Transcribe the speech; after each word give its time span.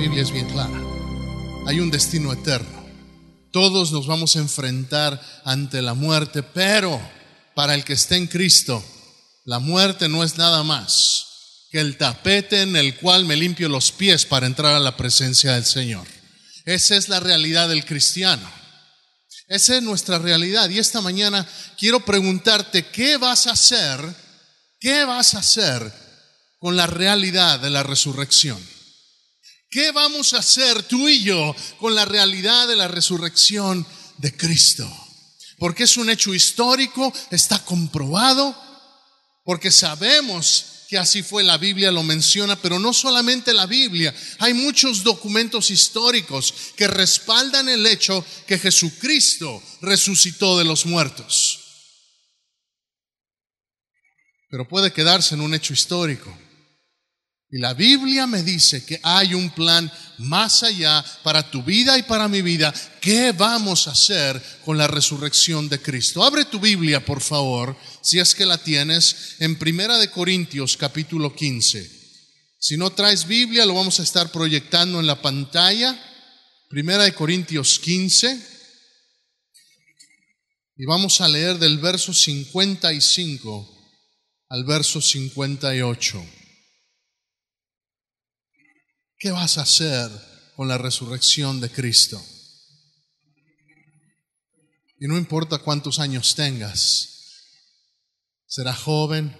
Biblia 0.00 0.22
es 0.22 0.32
bien 0.32 0.48
clara. 0.48 0.80
Hay 1.66 1.78
un 1.78 1.90
destino 1.90 2.32
eterno. 2.32 2.86
Todos 3.52 3.92
nos 3.92 4.06
vamos 4.06 4.34
a 4.34 4.38
enfrentar 4.38 5.20
ante 5.44 5.82
la 5.82 5.92
muerte, 5.92 6.42
pero 6.42 6.98
para 7.54 7.74
el 7.74 7.84
que 7.84 7.92
está 7.92 8.16
en 8.16 8.26
Cristo, 8.26 8.82
la 9.44 9.58
muerte 9.58 10.08
no 10.08 10.24
es 10.24 10.38
nada 10.38 10.62
más 10.62 11.66
que 11.70 11.80
el 11.80 11.98
tapete 11.98 12.62
en 12.62 12.76
el 12.76 12.96
cual 12.96 13.26
me 13.26 13.36
limpio 13.36 13.68
los 13.68 13.92
pies 13.92 14.24
para 14.24 14.46
entrar 14.46 14.74
a 14.74 14.80
la 14.80 14.96
presencia 14.96 15.52
del 15.52 15.66
Señor. 15.66 16.06
Esa 16.64 16.96
es 16.96 17.10
la 17.10 17.20
realidad 17.20 17.68
del 17.68 17.84
cristiano. 17.84 18.50
Esa 19.48 19.76
es 19.76 19.82
nuestra 19.82 20.18
realidad. 20.18 20.70
Y 20.70 20.78
esta 20.78 21.02
mañana 21.02 21.46
quiero 21.76 22.02
preguntarte, 22.06 22.86
¿qué 22.86 23.18
vas 23.18 23.46
a 23.46 23.52
hacer? 23.52 24.00
¿Qué 24.80 25.04
vas 25.04 25.34
a 25.34 25.40
hacer 25.40 25.92
con 26.58 26.74
la 26.74 26.86
realidad 26.86 27.60
de 27.60 27.68
la 27.68 27.82
resurrección? 27.82 28.79
¿Qué 29.70 29.92
vamos 29.92 30.34
a 30.34 30.38
hacer 30.38 30.82
tú 30.82 31.08
y 31.08 31.22
yo 31.22 31.54
con 31.78 31.94
la 31.94 32.04
realidad 32.04 32.66
de 32.66 32.74
la 32.74 32.88
resurrección 32.88 33.86
de 34.18 34.36
Cristo? 34.36 34.90
Porque 35.58 35.84
es 35.84 35.96
un 35.96 36.10
hecho 36.10 36.34
histórico, 36.34 37.12
está 37.30 37.64
comprobado, 37.64 38.56
porque 39.44 39.70
sabemos 39.70 40.86
que 40.88 40.98
así 40.98 41.22
fue, 41.22 41.44
la 41.44 41.56
Biblia 41.56 41.92
lo 41.92 42.02
menciona, 42.02 42.56
pero 42.56 42.80
no 42.80 42.92
solamente 42.92 43.54
la 43.54 43.66
Biblia, 43.66 44.12
hay 44.40 44.54
muchos 44.54 45.04
documentos 45.04 45.70
históricos 45.70 46.52
que 46.74 46.88
respaldan 46.88 47.68
el 47.68 47.86
hecho 47.86 48.24
que 48.48 48.58
Jesucristo 48.58 49.62
resucitó 49.82 50.58
de 50.58 50.64
los 50.64 50.84
muertos. 50.84 51.60
Pero 54.48 54.66
puede 54.66 54.92
quedarse 54.92 55.36
en 55.36 55.42
un 55.42 55.54
hecho 55.54 55.72
histórico. 55.72 56.36
Y 57.52 57.58
la 57.58 57.74
Biblia 57.74 58.28
me 58.28 58.44
dice 58.44 58.84
que 58.84 59.00
hay 59.02 59.34
un 59.34 59.50
plan 59.50 59.90
más 60.18 60.62
allá 60.62 61.04
para 61.24 61.50
tu 61.50 61.64
vida 61.64 61.98
y 61.98 62.04
para 62.04 62.28
mi 62.28 62.42
vida. 62.42 62.72
¿Qué 63.00 63.32
vamos 63.32 63.88
a 63.88 63.90
hacer 63.90 64.40
con 64.64 64.78
la 64.78 64.86
resurrección 64.86 65.68
de 65.68 65.82
Cristo? 65.82 66.22
Abre 66.22 66.44
tu 66.44 66.60
Biblia, 66.60 67.04
por 67.04 67.20
favor, 67.20 67.76
si 68.02 68.20
es 68.20 68.36
que 68.36 68.46
la 68.46 68.56
tienes, 68.56 69.34
en 69.40 69.58
Primera 69.58 69.98
de 69.98 70.10
Corintios 70.12 70.76
capítulo 70.76 71.34
15. 71.34 71.90
Si 72.60 72.76
no 72.76 72.90
traes 72.90 73.26
Biblia, 73.26 73.66
lo 73.66 73.74
vamos 73.74 73.98
a 73.98 74.04
estar 74.04 74.30
proyectando 74.30 75.00
en 75.00 75.08
la 75.08 75.20
pantalla. 75.20 76.00
Primera 76.68 77.02
de 77.02 77.14
Corintios 77.14 77.80
15. 77.80 78.48
Y 80.76 80.84
vamos 80.84 81.20
a 81.20 81.26
leer 81.26 81.58
del 81.58 81.78
verso 81.78 82.14
55 82.14 83.76
al 84.50 84.64
verso 84.64 85.00
58. 85.00 86.39
¿Qué 89.22 89.30
vas 89.32 89.58
a 89.58 89.62
hacer 89.62 90.10
con 90.56 90.66
la 90.66 90.78
resurrección 90.78 91.60
de 91.60 91.70
Cristo? 91.70 92.24
Y 94.98 95.08
no 95.08 95.18
importa 95.18 95.58
cuántos 95.58 95.98
años 95.98 96.34
tengas, 96.34 97.44
serás 98.46 98.78
joven, 98.78 99.36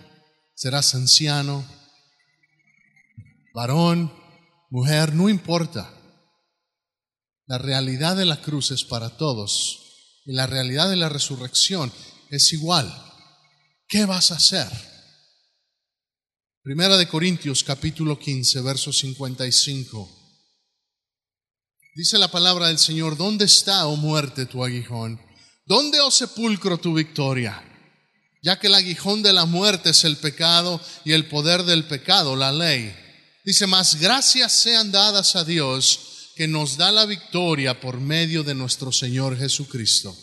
serás 0.55 0.95
anciano, 0.95 1.67
varón, 3.55 4.13
mujer, 4.69 5.15
no 5.15 5.31
importa. 5.31 5.91
La 7.47 7.57
realidad 7.57 8.17
de 8.17 8.27
la 8.27 8.43
cruz 8.43 8.73
es 8.73 8.85
para 8.85 9.17
todos 9.17 10.21
y 10.27 10.35
la 10.35 10.47
realidad 10.47 10.91
de 10.91 10.97
la 10.97 11.09
resurrección 11.09 11.91
es 12.29 12.53
igual. 12.53 12.87
¿Qué 13.89 14.05
vas 14.05 14.31
a 14.31 14.35
hacer? 14.37 14.90
Primera 16.63 16.99
de 16.99 17.09
Corintios 17.09 17.65
capítulo 17.65 18.19
15, 18.19 18.61
verso 18.61 18.93
55. 18.93 20.11
Dice 21.95 22.19
la 22.19 22.31
palabra 22.31 22.67
del 22.67 22.79
Señor, 22.79 23.17
¿dónde 23.17 23.47
está, 23.47 23.87
oh 23.87 23.97
muerte, 23.97 24.45
tu 24.45 24.63
aguijón? 24.63 25.19
¿Dónde, 25.65 26.01
oh 26.01 26.11
sepulcro, 26.11 26.77
tu 26.77 26.93
victoria? 26.93 27.65
Ya 28.43 28.59
que 28.59 28.67
el 28.67 28.75
aguijón 28.75 29.23
de 29.23 29.33
la 29.33 29.47
muerte 29.47 29.89
es 29.89 30.05
el 30.05 30.19
pecado 30.19 30.79
y 31.03 31.13
el 31.13 31.29
poder 31.29 31.63
del 31.63 31.87
pecado, 31.87 32.37
la 32.37 32.53
ley. 32.53 32.95
Dice, 33.43 33.67
más 33.67 33.99
gracias 33.99 34.53
sean 34.53 34.93
dadas 34.93 35.37
a 35.37 35.45
Dios 35.45 36.33
que 36.37 36.47
nos 36.47 36.77
da 36.77 36.93
la 36.93 37.07
victoria 37.07 37.81
por 37.81 38.01
medio 38.01 38.43
de 38.43 38.55
nuestro 38.55 38.93
Señor 38.93 39.39
Jesucristo. 39.39 40.15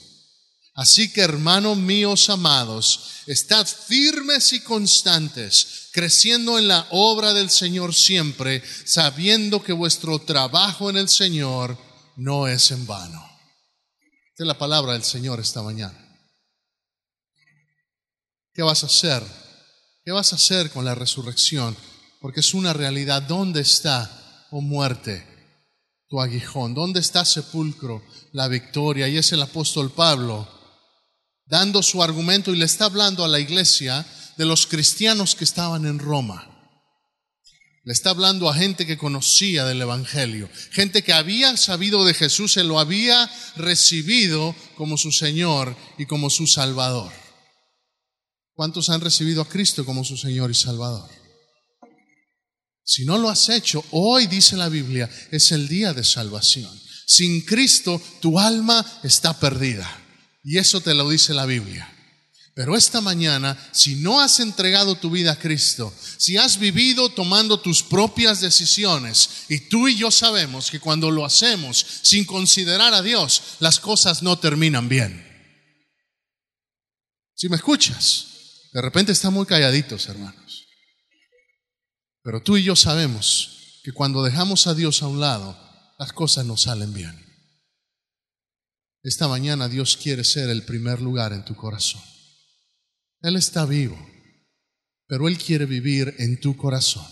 Así 0.77 1.11
que, 1.11 1.21
hermanos 1.21 1.75
míos 1.75 2.29
amados, 2.29 3.23
estad 3.25 3.65
firmes 3.65 4.53
y 4.53 4.59
constantes 4.59 5.89
creciendo 5.91 6.59
en 6.59 6.67
la 6.67 6.85
obra 6.91 7.33
del 7.33 7.49
Señor 7.49 7.95
siempre, 7.95 8.61
sabiendo 8.85 9.63
que 9.63 9.73
vuestro 9.73 10.19
trabajo 10.19 10.91
en 10.91 10.97
el 10.97 11.09
Señor 11.09 11.75
no 12.15 12.47
es 12.47 12.69
en 12.69 12.85
vano. 12.85 13.27
Esta 14.29 14.43
es 14.43 14.47
la 14.47 14.59
palabra 14.59 14.93
del 14.93 15.03
Señor 15.03 15.39
esta 15.39 15.63
mañana. 15.63 15.97
¿Qué 18.53 18.61
vas 18.61 18.83
a 18.83 18.85
hacer? 18.85 19.23
¿Qué 20.05 20.11
vas 20.11 20.31
a 20.31 20.35
hacer 20.35 20.69
con 20.69 20.85
la 20.85 20.93
resurrección? 20.93 21.75
Porque 22.21 22.41
es 22.41 22.53
una 22.53 22.73
realidad. 22.73 23.23
¿Dónde 23.23 23.61
está, 23.61 24.45
oh 24.51 24.61
muerte, 24.61 25.25
tu 26.07 26.21
aguijón? 26.21 26.75
¿Dónde 26.75 26.99
está 26.99 27.25
sepulcro, 27.25 28.03
la 28.33 28.47
victoria? 28.47 29.07
Y 29.07 29.17
es 29.17 29.31
el 29.31 29.41
apóstol 29.41 29.91
Pablo 29.91 30.56
dando 31.47 31.81
su 31.81 32.03
argumento 32.03 32.53
y 32.53 32.57
le 32.57 32.65
está 32.65 32.85
hablando 32.85 33.23
a 33.23 33.27
la 33.27 33.39
iglesia 33.39 34.05
de 34.37 34.45
los 34.45 34.67
cristianos 34.67 35.35
que 35.35 35.43
estaban 35.43 35.85
en 35.85 35.99
Roma. 35.99 36.53
Le 37.83 37.93
está 37.93 38.09
hablando 38.09 38.49
a 38.49 38.53
gente 38.53 38.85
que 38.85 38.97
conocía 38.97 39.65
del 39.65 39.81
Evangelio, 39.81 40.49
gente 40.71 41.03
que 41.03 41.13
había 41.13 41.55
sabido 41.55 42.03
de 42.03 42.13
Jesús, 42.13 42.51
se 42.51 42.65
lo 42.65 42.79
había 42.79 43.31
recibido 43.55 44.53
como 44.75 44.97
su 44.97 45.13
Señor 45.13 45.75
y 45.97 46.05
como 46.05 46.29
su 46.29 46.47
Salvador. 46.47 47.13
¿Cuántos 48.53 48.89
han 48.89 48.99
recibido 48.99 49.41
a 49.41 49.47
Cristo 49.47 49.85
como 49.85 50.03
su 50.03 50.17
Señor 50.17 50.51
y 50.51 50.55
Salvador? 50.55 51.09
Si 52.83 53.05
no 53.05 53.17
lo 53.17 53.29
has 53.29 53.47
hecho, 53.49 53.85
hoy 53.91 54.27
dice 54.27 54.57
la 54.57 54.67
Biblia, 54.67 55.09
es 55.31 55.51
el 55.51 55.67
día 55.67 55.93
de 55.93 56.03
salvación. 56.03 56.71
Sin 57.05 57.41
Cristo 57.41 58.01
tu 58.19 58.37
alma 58.37 58.85
está 59.03 59.39
perdida. 59.39 60.06
Y 60.47 60.59
eso 60.59 60.79
te 60.79 60.93
lo 60.93 61.09
dice 61.09 61.33
la 61.33 61.45
Biblia. 61.45 61.93
Pero 62.53 62.77
esta 62.77 63.01
mañana, 63.01 63.57
si 63.73 63.95
no 63.95 64.21
has 64.21 64.39
entregado 64.39 64.95
tu 64.95 65.09
vida 65.09 65.33
a 65.33 65.37
Cristo, 65.37 65.93
si 66.17 66.37
has 66.37 66.57
vivido 66.57 67.09
tomando 67.09 67.59
tus 67.59 67.83
propias 67.83 68.39
decisiones, 68.39 69.29
y 69.49 69.67
tú 69.67 69.89
y 69.89 69.97
yo 69.97 70.09
sabemos 70.09 70.71
que 70.71 70.79
cuando 70.79 71.11
lo 71.11 71.25
hacemos 71.25 71.85
sin 72.01 72.23
considerar 72.23 72.93
a 72.93 73.01
Dios, 73.01 73.57
las 73.59 73.81
cosas 73.81 74.23
no 74.23 74.39
terminan 74.39 74.87
bien. 74.87 75.21
Si 77.35 77.49
me 77.49 77.57
escuchas, 77.57 78.69
de 78.71 78.81
repente 78.81 79.11
están 79.11 79.33
muy 79.33 79.45
calladitos, 79.45 80.07
hermanos. 80.07 80.65
Pero 82.23 82.41
tú 82.41 82.55
y 82.55 82.63
yo 82.63 82.77
sabemos 82.77 83.81
que 83.83 83.91
cuando 83.91 84.23
dejamos 84.23 84.65
a 84.65 84.73
Dios 84.73 85.01
a 85.01 85.07
un 85.07 85.19
lado, 85.19 85.59
las 85.99 86.13
cosas 86.13 86.45
no 86.45 86.55
salen 86.55 86.93
bien. 86.93 87.26
Esta 89.03 89.27
mañana 89.27 89.69
Dios 89.69 89.97
quiere 89.97 90.23
ser 90.23 90.49
el 90.49 90.63
primer 90.63 91.01
lugar 91.01 91.33
en 91.33 91.45
tu 91.45 91.55
corazón. 91.55 92.01
Él 93.21 93.35
está 93.35 93.65
vivo, 93.65 93.97
pero 95.07 95.27
Él 95.27 95.37
quiere 95.37 95.65
vivir 95.65 96.15
en 96.19 96.39
tu 96.39 96.55
corazón. 96.55 97.05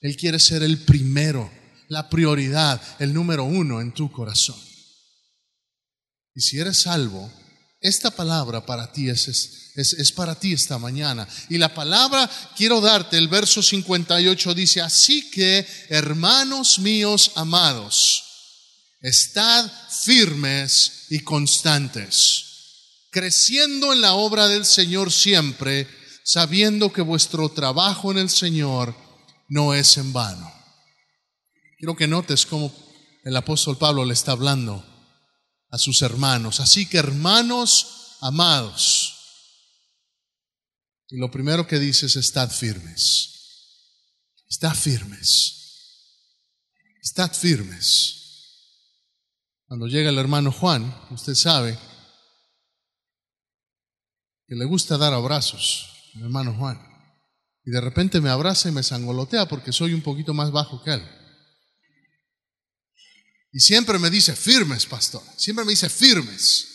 Él 0.00 0.16
quiere 0.16 0.38
ser 0.38 0.62
el 0.62 0.78
primero, 0.78 1.50
la 1.88 2.08
prioridad, 2.08 2.80
el 2.98 3.12
número 3.12 3.44
uno 3.44 3.80
en 3.80 3.92
tu 3.92 4.10
corazón. 4.10 4.58
Y 6.34 6.40
si 6.40 6.58
eres 6.58 6.78
salvo, 6.82 7.30
esta 7.80 8.10
palabra 8.10 8.64
para 8.64 8.92
ti 8.92 9.08
es, 9.08 9.28
es, 9.28 9.92
es, 9.94 10.12
para 10.12 10.34
ti 10.34 10.52
esta 10.52 10.78
mañana. 10.78 11.26
Y 11.48 11.58
la 11.58 11.74
palabra, 11.74 12.30
quiero 12.56 12.80
darte, 12.80 13.18
el 13.18 13.28
verso 13.28 13.62
58 13.62 14.54
dice, 14.54 14.80
así 14.80 15.30
que, 15.30 15.66
hermanos 15.88 16.78
míos 16.78 17.32
amados, 17.34 18.31
estad 19.02 19.70
firmes 19.90 21.06
y 21.10 21.20
constantes 21.20 22.52
creciendo 23.12 23.92
en 23.92 24.00
la 24.00 24.14
obra 24.14 24.48
del 24.48 24.64
Señor 24.64 25.12
siempre, 25.12 25.86
sabiendo 26.24 26.92
que 26.92 27.02
vuestro 27.02 27.50
trabajo 27.50 28.10
en 28.10 28.16
el 28.16 28.30
Señor 28.30 28.96
no 29.48 29.74
es 29.74 29.98
en 29.98 30.14
vano. 30.14 30.50
Quiero 31.78 31.94
que 31.94 32.06
notes 32.06 32.46
cómo 32.46 32.74
el 33.22 33.36
apóstol 33.36 33.76
Pablo 33.76 34.06
le 34.06 34.14
está 34.14 34.32
hablando 34.32 34.82
a 35.70 35.76
sus 35.76 36.00
hermanos. 36.00 36.58
Así 36.58 36.86
que 36.86 36.96
hermanos 36.96 38.16
amados, 38.20 39.10
y 41.10 41.18
lo 41.18 41.30
primero 41.30 41.66
que 41.66 41.78
dice 41.78 42.06
es 42.06 42.16
estad 42.16 42.50
firmes. 42.50 43.28
Estad 44.48 44.74
firmes. 44.74 45.58
Estad 47.02 47.30
firmes. 47.34 48.21
Cuando 49.72 49.86
llega 49.86 50.10
el 50.10 50.18
hermano 50.18 50.52
Juan, 50.52 50.94
usted 51.12 51.34
sabe, 51.34 51.78
que 54.46 54.54
le 54.54 54.66
gusta 54.66 54.98
dar 54.98 55.14
abrazos, 55.14 56.10
hermano 56.16 56.54
Juan. 56.58 56.78
Y 57.64 57.70
de 57.70 57.80
repente 57.80 58.20
me 58.20 58.28
abraza 58.28 58.68
y 58.68 58.72
me 58.72 58.82
sangolotea 58.82 59.48
porque 59.48 59.72
soy 59.72 59.94
un 59.94 60.02
poquito 60.02 60.34
más 60.34 60.50
bajo 60.50 60.84
que 60.84 60.92
él. 60.92 61.02
Y 63.50 63.60
siempre 63.60 63.98
me 63.98 64.10
dice 64.10 64.36
firmes, 64.36 64.84
pastor. 64.84 65.22
Siempre 65.38 65.64
me 65.64 65.70
dice 65.70 65.88
firmes. 65.88 66.66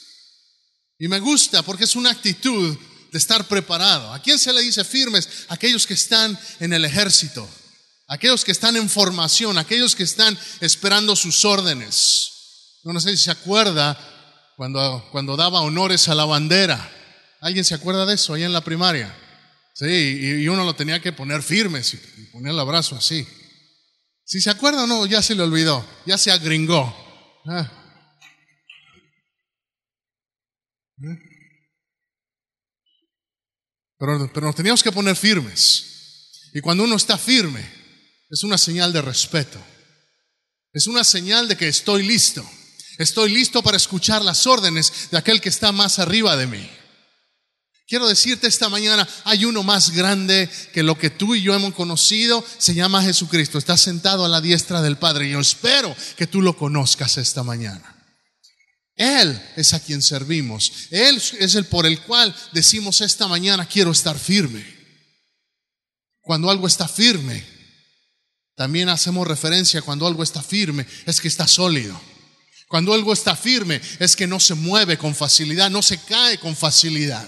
Y 0.97 1.07
me 1.07 1.19
gusta 1.19 1.61
porque 1.61 1.83
es 1.83 1.95
una 1.95 2.09
actitud 2.09 2.75
de 3.11 3.17
estar 3.19 3.47
preparado. 3.47 4.11
¿A 4.11 4.23
quién 4.23 4.39
se 4.39 4.51
le 4.51 4.63
dice 4.63 4.83
firmes? 4.83 5.45
Aquellos 5.49 5.85
que 5.85 5.93
están 5.93 6.35
en 6.59 6.73
el 6.73 6.83
ejército, 6.83 7.47
aquellos 8.07 8.43
que 8.43 8.53
están 8.53 8.75
en 8.75 8.89
formación, 8.89 9.59
aquellos 9.59 9.95
que 9.95 10.01
están 10.01 10.35
esperando 10.61 11.15
sus 11.15 11.45
órdenes. 11.45 12.33
No 12.93 12.99
sé 12.99 13.11
si 13.11 13.23
se 13.23 13.31
acuerda 13.31 13.97
cuando, 14.55 15.07
cuando 15.11 15.35
daba 15.35 15.61
honores 15.61 16.07
a 16.09 16.15
la 16.15 16.25
bandera. 16.25 16.91
¿Alguien 17.41 17.65
se 17.65 17.75
acuerda 17.75 18.05
de 18.05 18.15
eso 18.15 18.33
ahí 18.33 18.43
en 18.43 18.53
la 18.53 18.61
primaria? 18.61 19.15
Sí, 19.73 20.41
y 20.41 20.47
uno 20.47 20.63
lo 20.63 20.75
tenía 20.75 20.99
que 20.99 21.11
poner 21.11 21.43
firmes 21.43 21.93
y 21.93 21.97
poner 22.31 22.53
el 22.53 22.59
abrazo 22.59 22.95
así. 22.95 23.27
Si 24.23 24.41
se 24.41 24.49
acuerda 24.49 24.83
o 24.83 24.87
no, 24.87 25.05
ya 25.05 25.21
se 25.21 25.35
le 25.35 25.43
olvidó, 25.43 25.87
ya 26.05 26.17
se 26.17 26.31
agringó. 26.31 26.95
Ah. 27.45 27.71
Pero, 33.99 34.31
pero 34.33 34.47
nos 34.47 34.55
teníamos 34.55 34.81
que 34.81 34.91
poner 34.91 35.15
firmes. 35.15 36.51
Y 36.53 36.61
cuando 36.61 36.83
uno 36.83 36.95
está 36.95 37.17
firme, 37.17 37.63
es 38.29 38.43
una 38.43 38.57
señal 38.57 38.91
de 38.91 39.01
respeto. 39.01 39.63
Es 40.73 40.87
una 40.87 41.03
señal 41.03 41.47
de 41.47 41.55
que 41.55 41.67
estoy 41.67 42.03
listo. 42.03 42.47
Estoy 42.97 43.31
listo 43.31 43.61
para 43.61 43.77
escuchar 43.77 44.23
las 44.23 44.47
órdenes 44.47 45.09
de 45.11 45.17
aquel 45.17 45.41
que 45.41 45.49
está 45.49 45.71
más 45.71 45.99
arriba 45.99 46.35
de 46.35 46.47
mí. 46.47 46.69
Quiero 47.87 48.07
decirte 48.07 48.47
esta 48.47 48.67
mañana, 48.67 49.07
hay 49.23 49.45
uno 49.45 49.63
más 49.63 49.91
grande 49.91 50.49
que 50.73 50.83
lo 50.83 50.97
que 50.97 51.09
tú 51.09 51.35
y 51.35 51.41
yo 51.41 51.55
hemos 51.55 51.73
conocido, 51.73 52.43
se 52.57 52.73
llama 52.73 53.01
Jesucristo. 53.01 53.57
Está 53.57 53.77
sentado 53.77 54.25
a 54.25 54.29
la 54.29 54.41
diestra 54.41 54.81
del 54.81 54.97
Padre 54.97 55.27
y 55.27 55.31
yo 55.31 55.39
espero 55.39 55.95
que 56.17 56.27
tú 56.27 56.41
lo 56.41 56.57
conozcas 56.57 57.17
esta 57.17 57.43
mañana. 57.43 57.95
Él 58.97 59.41
es 59.55 59.73
a 59.73 59.79
quien 59.79 60.01
servimos. 60.01 60.87
Él 60.89 61.21
es 61.39 61.55
el 61.55 61.65
por 61.65 61.85
el 61.85 62.01
cual 62.01 62.35
decimos 62.51 62.99
esta 62.99 63.27
mañana, 63.27 63.65
quiero 63.67 63.91
estar 63.91 64.19
firme. 64.19 64.65
Cuando 66.19 66.49
algo 66.49 66.67
está 66.67 66.89
firme, 66.89 67.45
también 68.55 68.89
hacemos 68.89 69.25
referencia 69.25 69.81
cuando 69.81 70.07
algo 70.07 70.23
está 70.23 70.41
firme, 70.41 70.85
es 71.05 71.21
que 71.21 71.29
está 71.29 71.47
sólido. 71.47 71.97
Cuando 72.67 72.93
algo 72.93 73.13
está 73.13 73.35
firme, 73.35 73.81
es 73.99 74.15
que 74.15 74.27
no 74.27 74.39
se 74.39 74.53
mueve 74.53 74.97
con 74.97 75.15
facilidad, 75.15 75.69
no 75.69 75.81
se 75.81 75.99
cae 75.99 76.37
con 76.37 76.55
facilidad. 76.55 77.27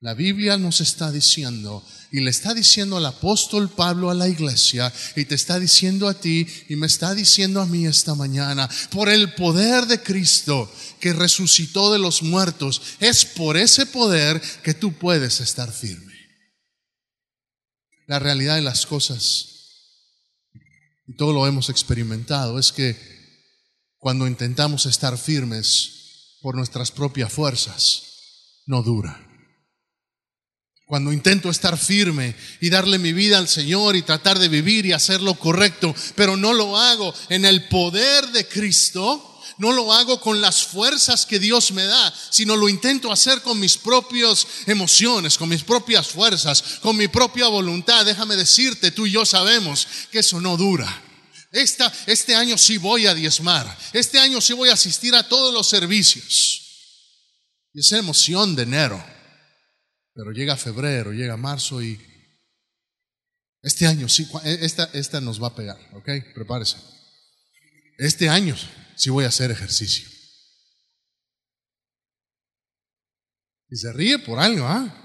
La 0.00 0.12
Biblia 0.12 0.58
nos 0.58 0.82
está 0.82 1.10
diciendo, 1.10 1.82
y 2.12 2.20
le 2.20 2.30
está 2.30 2.52
diciendo 2.52 2.98
al 2.98 3.06
apóstol 3.06 3.70
Pablo 3.70 4.10
a 4.10 4.14
la 4.14 4.28
iglesia, 4.28 4.92
y 5.16 5.24
te 5.24 5.34
está 5.34 5.58
diciendo 5.58 6.06
a 6.06 6.14
ti, 6.14 6.46
y 6.68 6.76
me 6.76 6.86
está 6.86 7.14
diciendo 7.14 7.62
a 7.62 7.66
mí 7.66 7.86
esta 7.86 8.14
mañana, 8.14 8.68
por 8.90 9.08
el 9.08 9.32
poder 9.34 9.86
de 9.86 10.02
Cristo 10.02 10.70
que 11.00 11.14
resucitó 11.14 11.90
de 11.90 11.98
los 11.98 12.22
muertos, 12.22 12.82
es 13.00 13.24
por 13.24 13.56
ese 13.56 13.86
poder 13.86 14.40
que 14.62 14.74
tú 14.74 14.92
puedes 14.92 15.40
estar 15.40 15.72
firme. 15.72 16.12
La 18.06 18.18
realidad 18.18 18.56
de 18.56 18.62
las 18.62 18.84
cosas, 18.84 19.55
y 21.06 21.16
todo 21.16 21.32
lo 21.32 21.46
hemos 21.46 21.70
experimentado, 21.70 22.58
es 22.58 22.72
que 22.72 22.96
cuando 23.98 24.26
intentamos 24.26 24.86
estar 24.86 25.16
firmes 25.18 26.38
por 26.40 26.56
nuestras 26.56 26.90
propias 26.90 27.32
fuerzas, 27.32 28.02
no 28.66 28.82
dura. 28.82 29.22
Cuando 30.86 31.12
intento 31.12 31.50
estar 31.50 31.76
firme 31.76 32.36
y 32.60 32.70
darle 32.70 32.98
mi 32.98 33.12
vida 33.12 33.38
al 33.38 33.48
Señor 33.48 33.96
y 33.96 34.02
tratar 34.02 34.38
de 34.38 34.48
vivir 34.48 34.86
y 34.86 34.92
hacer 34.92 35.20
lo 35.20 35.34
correcto, 35.34 35.94
pero 36.14 36.36
no 36.36 36.52
lo 36.52 36.76
hago 36.76 37.12
en 37.28 37.44
el 37.44 37.66
poder 37.66 38.28
de 38.28 38.46
Cristo, 38.46 39.35
no 39.58 39.72
lo 39.72 39.92
hago 39.92 40.20
con 40.20 40.40
las 40.40 40.64
fuerzas 40.64 41.26
que 41.26 41.38
Dios 41.38 41.72
me 41.72 41.84
da, 41.84 42.14
sino 42.30 42.56
lo 42.56 42.68
intento 42.68 43.12
hacer 43.12 43.42
con 43.42 43.58
mis 43.58 43.76
propias 43.76 44.46
emociones, 44.66 45.38
con 45.38 45.48
mis 45.48 45.62
propias 45.62 46.08
fuerzas, 46.08 46.78
con 46.80 46.96
mi 46.96 47.08
propia 47.08 47.48
voluntad. 47.48 48.04
Déjame 48.04 48.36
decirte, 48.36 48.90
tú 48.90 49.06
y 49.06 49.12
yo 49.12 49.24
sabemos 49.24 49.86
que 50.10 50.20
eso 50.20 50.40
no 50.40 50.56
dura. 50.56 51.02
Esta, 51.52 51.92
este 52.06 52.34
año 52.34 52.58
sí 52.58 52.76
voy 52.76 53.06
a 53.06 53.14
diezmar, 53.14 53.78
este 53.92 54.18
año 54.18 54.40
sí 54.40 54.52
voy 54.52 54.68
a 54.68 54.74
asistir 54.74 55.14
a 55.14 55.28
todos 55.28 55.52
los 55.52 55.68
servicios. 55.68 56.62
Y 57.72 57.80
esa 57.80 57.98
emoción 57.98 58.56
de 58.56 58.62
enero 58.64 59.16
pero 60.16 60.32
llega 60.32 60.56
febrero, 60.56 61.12
llega 61.12 61.36
marzo 61.36 61.82
y 61.82 62.00
este 63.60 63.86
año 63.86 64.08
sí, 64.08 64.26
e, 64.44 64.58
esta, 64.62 64.88
esta 64.94 65.20
nos 65.20 65.40
va 65.42 65.48
a 65.48 65.54
pegar, 65.54 65.78
¿ok? 65.92 66.08
Prepárese. 66.34 66.78
Este 67.98 68.28
año 68.30 68.56
sí 68.96 69.10
voy 69.10 69.24
a 69.24 69.28
hacer 69.28 69.50
ejercicio. 69.50 70.08
Y 73.68 73.76
se 73.76 73.92
ríe 73.92 74.18
por 74.18 74.38
algo, 74.38 74.66
¿ah? 74.66 75.02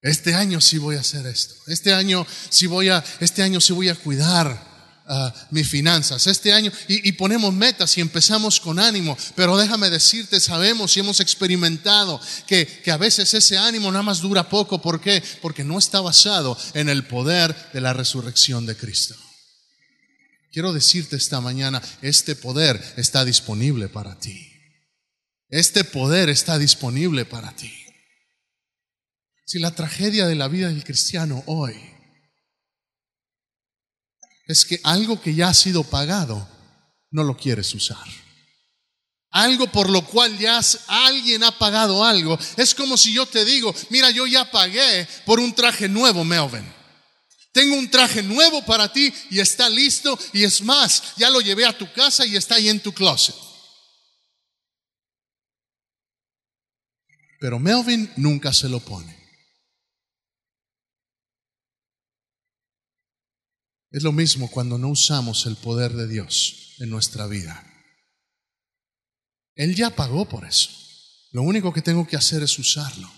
Este 0.00 0.34
año 0.34 0.60
sí 0.60 0.78
voy 0.78 0.96
a 0.96 1.00
hacer 1.00 1.26
esto. 1.26 1.54
Este 1.66 1.92
año 1.92 2.26
sí 2.50 2.66
voy 2.66 2.88
a, 2.88 3.04
este 3.20 3.42
año 3.42 3.60
sí 3.60 3.72
voy 3.72 3.88
a 3.88 3.94
cuidar 3.94 4.68
Ah, 5.10 5.32
mis 5.52 5.66
finanzas 5.66 6.26
este 6.26 6.52
año 6.52 6.70
y, 6.86 7.12
ponemos 7.12 7.54
metas 7.54 7.96
y 7.96 8.02
empezamos 8.02 8.60
con 8.60 8.78
ánimo, 8.78 9.16
pero 9.34 9.56
déjame 9.56 9.88
decirte, 9.88 10.38
sabemos 10.38 10.94
y 10.94 11.00
hemos 11.00 11.20
experimentado 11.20 12.20
que, 12.46 12.66
que 12.66 12.90
a 12.90 12.98
veces 12.98 13.32
ese 13.32 13.56
ánimo 13.56 13.90
nada 13.90 14.02
más 14.02 14.20
dura 14.20 14.50
poco. 14.50 14.82
¿Por 14.82 15.00
qué? 15.00 15.22
Porque 15.40 15.64
no 15.64 15.78
está 15.78 16.02
basado 16.02 16.58
en 16.74 16.90
el 16.90 17.06
poder 17.06 17.56
de 17.72 17.80
la 17.80 17.94
resurrección 17.94 18.66
de 18.66 18.76
Cristo. 18.76 19.14
Quiero 20.50 20.72
decirte 20.72 21.16
esta 21.16 21.40
mañana, 21.40 21.82
este 22.00 22.34
poder 22.34 22.82
está 22.96 23.24
disponible 23.24 23.88
para 23.88 24.18
ti. 24.18 24.52
Este 25.48 25.84
poder 25.84 26.28
está 26.28 26.58
disponible 26.58 27.24
para 27.24 27.54
ti. 27.54 27.72
Si 29.44 29.58
la 29.58 29.74
tragedia 29.74 30.26
de 30.26 30.34
la 30.34 30.48
vida 30.48 30.68
del 30.68 30.84
cristiano 30.84 31.42
hoy 31.46 31.74
es 34.46 34.64
que 34.64 34.80
algo 34.82 35.20
que 35.20 35.34
ya 35.34 35.48
ha 35.48 35.54
sido 35.54 35.84
pagado, 35.84 36.48
no 37.10 37.22
lo 37.22 37.36
quieres 37.36 37.74
usar. 37.74 38.06
Algo 39.30 39.70
por 39.70 39.90
lo 39.90 40.04
cual 40.06 40.38
ya 40.38 40.60
alguien 40.86 41.44
ha 41.44 41.56
pagado 41.58 42.04
algo. 42.04 42.38
Es 42.56 42.74
como 42.74 42.96
si 42.96 43.12
yo 43.12 43.26
te 43.26 43.44
digo, 43.44 43.74
mira, 43.90 44.10
yo 44.10 44.26
ya 44.26 44.50
pagué 44.50 45.06
por 45.26 45.38
un 45.38 45.54
traje 45.54 45.88
nuevo, 45.88 46.24
Melvin. 46.24 46.77
Tengo 47.58 47.74
un 47.74 47.90
traje 47.90 48.22
nuevo 48.22 48.64
para 48.64 48.92
ti 48.92 49.12
y 49.30 49.40
está 49.40 49.68
listo 49.68 50.16
y 50.32 50.44
es 50.44 50.62
más, 50.62 51.16
ya 51.16 51.28
lo 51.28 51.40
llevé 51.40 51.66
a 51.66 51.76
tu 51.76 51.92
casa 51.92 52.24
y 52.24 52.36
está 52.36 52.54
ahí 52.54 52.68
en 52.68 52.78
tu 52.78 52.92
closet. 52.92 53.34
Pero 57.40 57.58
Melvin 57.58 58.12
nunca 58.16 58.52
se 58.52 58.68
lo 58.68 58.78
pone. 58.78 59.12
Es 63.90 64.04
lo 64.04 64.12
mismo 64.12 64.48
cuando 64.48 64.78
no 64.78 64.90
usamos 64.90 65.44
el 65.46 65.56
poder 65.56 65.94
de 65.94 66.06
Dios 66.06 66.76
en 66.78 66.90
nuestra 66.90 67.26
vida. 67.26 67.64
Él 69.56 69.74
ya 69.74 69.90
pagó 69.90 70.28
por 70.28 70.44
eso. 70.44 70.70
Lo 71.32 71.42
único 71.42 71.72
que 71.72 71.82
tengo 71.82 72.06
que 72.06 72.16
hacer 72.16 72.40
es 72.44 72.56
usarlo. 72.56 73.10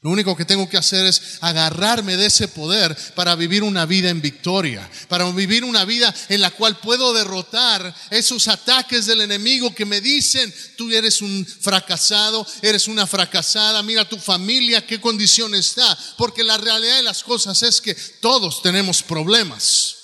Lo 0.00 0.10
único 0.10 0.36
que 0.36 0.44
tengo 0.44 0.68
que 0.68 0.76
hacer 0.76 1.06
es 1.06 1.38
agarrarme 1.40 2.16
de 2.16 2.26
ese 2.26 2.46
poder 2.46 2.96
para 3.16 3.34
vivir 3.34 3.64
una 3.64 3.84
vida 3.84 4.10
en 4.10 4.22
victoria, 4.22 4.88
para 5.08 5.28
vivir 5.32 5.64
una 5.64 5.84
vida 5.84 6.14
en 6.28 6.40
la 6.40 6.52
cual 6.52 6.78
puedo 6.78 7.12
derrotar 7.12 7.92
esos 8.10 8.46
ataques 8.46 9.06
del 9.06 9.22
enemigo 9.22 9.74
que 9.74 9.84
me 9.84 10.00
dicen, 10.00 10.54
tú 10.76 10.88
eres 10.92 11.20
un 11.20 11.44
fracasado, 11.44 12.46
eres 12.62 12.86
una 12.86 13.08
fracasada, 13.08 13.82
mira 13.82 14.08
tu 14.08 14.18
familia, 14.18 14.86
qué 14.86 15.00
condición 15.00 15.52
está, 15.56 15.98
porque 16.16 16.44
la 16.44 16.58
realidad 16.58 16.98
de 16.98 17.02
las 17.02 17.24
cosas 17.24 17.60
es 17.64 17.80
que 17.80 17.94
todos 18.20 18.62
tenemos 18.62 19.02
problemas. 19.02 19.96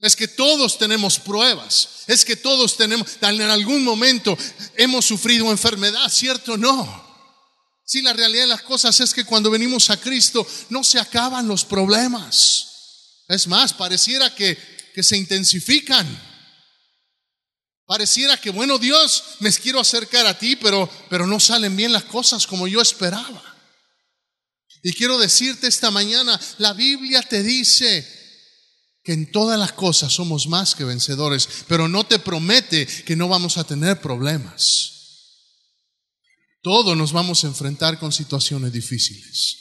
Es 0.00 0.14
que 0.14 0.28
todos 0.28 0.78
tenemos 0.78 1.18
pruebas. 1.18 1.88
Es 2.06 2.22
que 2.24 2.36
todos 2.36 2.76
tenemos, 2.76 3.08
en 3.22 3.40
algún 3.40 3.82
momento 3.82 4.36
hemos 4.76 5.06
sufrido 5.06 5.50
enfermedad, 5.50 6.08
¿cierto? 6.10 6.58
No. 6.58 7.07
Si 7.88 8.02
la 8.02 8.12
realidad 8.12 8.42
de 8.42 8.48
las 8.48 8.60
cosas 8.60 9.00
es 9.00 9.14
que 9.14 9.24
cuando 9.24 9.50
venimos 9.50 9.88
a 9.88 9.98
Cristo 9.98 10.46
no 10.68 10.84
se 10.84 10.98
acaban 10.98 11.48
los 11.48 11.64
problemas. 11.64 13.22
Es 13.26 13.46
más, 13.46 13.72
pareciera 13.72 14.34
que, 14.34 14.58
que 14.94 15.02
se 15.02 15.16
intensifican. 15.16 16.06
Pareciera 17.86 18.38
que, 18.38 18.50
bueno, 18.50 18.76
Dios, 18.76 19.24
me 19.40 19.50
quiero 19.54 19.80
acercar 19.80 20.26
a 20.26 20.38
ti, 20.38 20.54
pero, 20.56 20.86
pero 21.08 21.26
no 21.26 21.40
salen 21.40 21.74
bien 21.74 21.90
las 21.90 22.04
cosas 22.04 22.46
como 22.46 22.68
yo 22.68 22.82
esperaba. 22.82 23.42
Y 24.82 24.92
quiero 24.92 25.18
decirte 25.18 25.66
esta 25.66 25.90
mañana, 25.90 26.38
la 26.58 26.74
Biblia 26.74 27.22
te 27.22 27.42
dice 27.42 28.06
que 29.02 29.14
en 29.14 29.32
todas 29.32 29.58
las 29.58 29.72
cosas 29.72 30.12
somos 30.12 30.46
más 30.46 30.74
que 30.74 30.84
vencedores, 30.84 31.48
pero 31.66 31.88
no 31.88 32.04
te 32.04 32.18
promete 32.18 32.86
que 32.86 33.16
no 33.16 33.28
vamos 33.28 33.56
a 33.56 33.64
tener 33.64 33.98
problemas. 34.02 34.97
Todos 36.62 36.96
nos 36.96 37.12
vamos 37.12 37.44
a 37.44 37.46
enfrentar 37.46 37.98
con 37.98 38.12
situaciones 38.12 38.72
difíciles. 38.72 39.58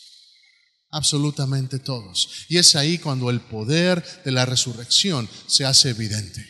Absolutamente 0.89 1.79
todos. 1.79 2.45
Y 2.47 2.57
es 2.57 2.75
ahí 2.75 2.97
cuando 2.97 3.29
el 3.29 3.41
poder 3.41 4.03
de 4.23 4.31
la 4.31 4.45
resurrección 4.45 5.29
se 5.47 5.65
hace 5.65 5.89
evidente. 5.89 6.45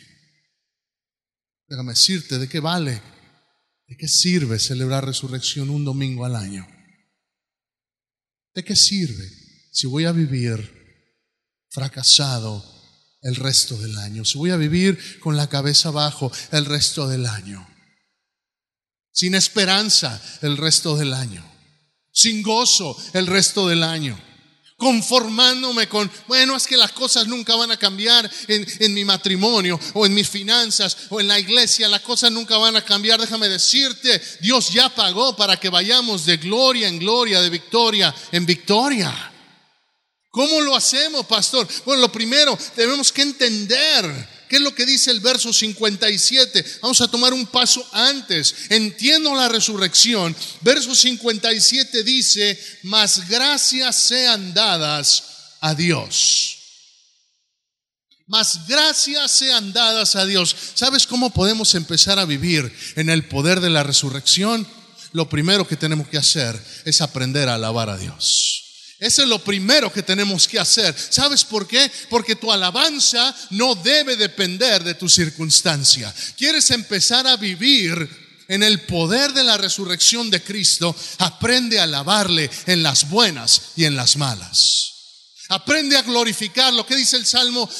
Déjame 1.66 1.92
decirte 1.92 2.38
de 2.38 2.48
qué 2.48 2.60
vale, 2.60 3.02
de 3.86 3.96
qué 3.96 4.08
sirve 4.08 4.58
celebrar 4.58 5.04
resurrección 5.04 5.70
un 5.70 5.84
domingo 5.84 6.24
al 6.24 6.36
año. 6.36 6.66
¿De 8.54 8.64
qué 8.64 8.74
sirve 8.74 9.28
si 9.70 9.86
voy 9.86 10.06
a 10.06 10.12
vivir 10.12 10.74
fracasado 11.68 12.64
el 13.20 13.36
resto 13.36 13.76
del 13.76 13.98
año? 13.98 14.24
Si 14.24 14.38
voy 14.38 14.50
a 14.50 14.56
vivir 14.56 15.20
con 15.20 15.36
la 15.36 15.48
cabeza 15.48 15.90
abajo 15.90 16.32
el 16.52 16.64
resto 16.64 17.06
del 17.06 17.26
año. 17.26 17.68
Sin 19.12 19.34
esperanza 19.34 20.20
el 20.42 20.56
resto 20.56 20.96
del 20.96 21.14
año. 21.14 21.44
Sin 22.12 22.42
gozo 22.42 22.96
el 23.14 23.26
resto 23.26 23.68
del 23.68 23.82
año 23.82 24.18
conformándome 24.78 25.88
con, 25.88 26.08
bueno, 26.28 26.56
es 26.56 26.68
que 26.68 26.76
las 26.76 26.92
cosas 26.92 27.26
nunca 27.26 27.56
van 27.56 27.72
a 27.72 27.76
cambiar 27.76 28.30
en, 28.46 28.64
en, 28.78 28.94
mi 28.94 29.04
matrimonio 29.04 29.78
o 29.92 30.06
en 30.06 30.14
mis 30.14 30.28
finanzas 30.28 30.96
o 31.10 31.20
en 31.20 31.26
la 31.26 31.38
iglesia, 31.38 31.88
las 31.88 32.02
cosas 32.02 32.30
nunca 32.30 32.56
van 32.58 32.76
a 32.76 32.84
cambiar. 32.84 33.20
Déjame 33.20 33.48
decirte, 33.48 34.22
Dios 34.40 34.70
ya 34.70 34.88
pagó 34.88 35.34
para 35.34 35.58
que 35.58 35.68
vayamos 35.68 36.24
de 36.26 36.36
gloria 36.36 36.86
en 36.86 37.00
gloria, 37.00 37.42
de 37.42 37.50
victoria 37.50 38.14
en 38.30 38.46
victoria. 38.46 39.32
¿Cómo 40.30 40.60
lo 40.60 40.76
hacemos, 40.76 41.26
pastor? 41.26 41.66
Bueno, 41.84 42.02
lo 42.02 42.12
primero, 42.12 42.56
tenemos 42.76 43.10
que 43.10 43.22
entender 43.22 44.28
¿Qué 44.48 44.56
es 44.56 44.62
lo 44.62 44.74
que 44.74 44.86
dice 44.86 45.10
el 45.10 45.20
verso 45.20 45.52
57? 45.52 46.64
Vamos 46.82 47.00
a 47.00 47.08
tomar 47.08 47.32
un 47.32 47.46
paso 47.46 47.86
antes. 47.92 48.54
Entiendo 48.70 49.34
la 49.34 49.48
resurrección. 49.48 50.34
Verso 50.62 50.94
57 50.94 52.02
dice, 52.02 52.58
mas 52.84 53.28
gracias 53.28 53.96
sean 53.96 54.54
dadas 54.54 55.24
a 55.60 55.74
Dios. 55.74 56.56
Mas 58.26 58.66
gracias 58.66 59.30
sean 59.32 59.72
dadas 59.72 60.14
a 60.14 60.26
Dios. 60.26 60.54
¿Sabes 60.74 61.06
cómo 61.06 61.30
podemos 61.30 61.74
empezar 61.74 62.18
a 62.18 62.26
vivir 62.26 62.70
en 62.96 63.08
el 63.08 63.26
poder 63.26 63.60
de 63.60 63.70
la 63.70 63.82
resurrección? 63.82 64.66
Lo 65.12 65.28
primero 65.28 65.66
que 65.66 65.76
tenemos 65.76 66.08
que 66.08 66.18
hacer 66.18 66.62
es 66.84 67.00
aprender 67.00 67.48
a 67.48 67.54
alabar 67.54 67.88
a 67.88 67.96
Dios. 67.96 68.67
Eso 68.98 69.22
es 69.22 69.28
lo 69.28 69.38
primero 69.38 69.92
que 69.92 70.02
tenemos 70.02 70.48
que 70.48 70.58
hacer. 70.58 70.94
¿Sabes 70.98 71.44
por 71.44 71.68
qué? 71.68 71.90
Porque 72.10 72.34
tu 72.34 72.50
alabanza 72.50 73.34
no 73.50 73.76
debe 73.76 74.16
depender 74.16 74.82
de 74.82 74.94
tu 74.94 75.08
circunstancia. 75.08 76.12
¿Quieres 76.36 76.70
empezar 76.72 77.26
a 77.28 77.36
vivir 77.36 78.08
en 78.48 78.64
el 78.64 78.80
poder 78.82 79.32
de 79.32 79.44
la 79.44 79.56
resurrección 79.56 80.30
de 80.30 80.42
Cristo? 80.42 80.96
Aprende 81.18 81.78
a 81.78 81.84
alabarle 81.84 82.50
en 82.66 82.82
las 82.82 83.08
buenas 83.08 83.62
y 83.76 83.84
en 83.84 83.94
las 83.94 84.16
malas. 84.16 84.94
Aprende 85.50 85.96
a 85.96 86.02
glorificar 86.02 86.74
lo 86.74 86.84
que 86.84 86.96
dice 86.96 87.16
el 87.16 87.24
Salmo 87.24 87.70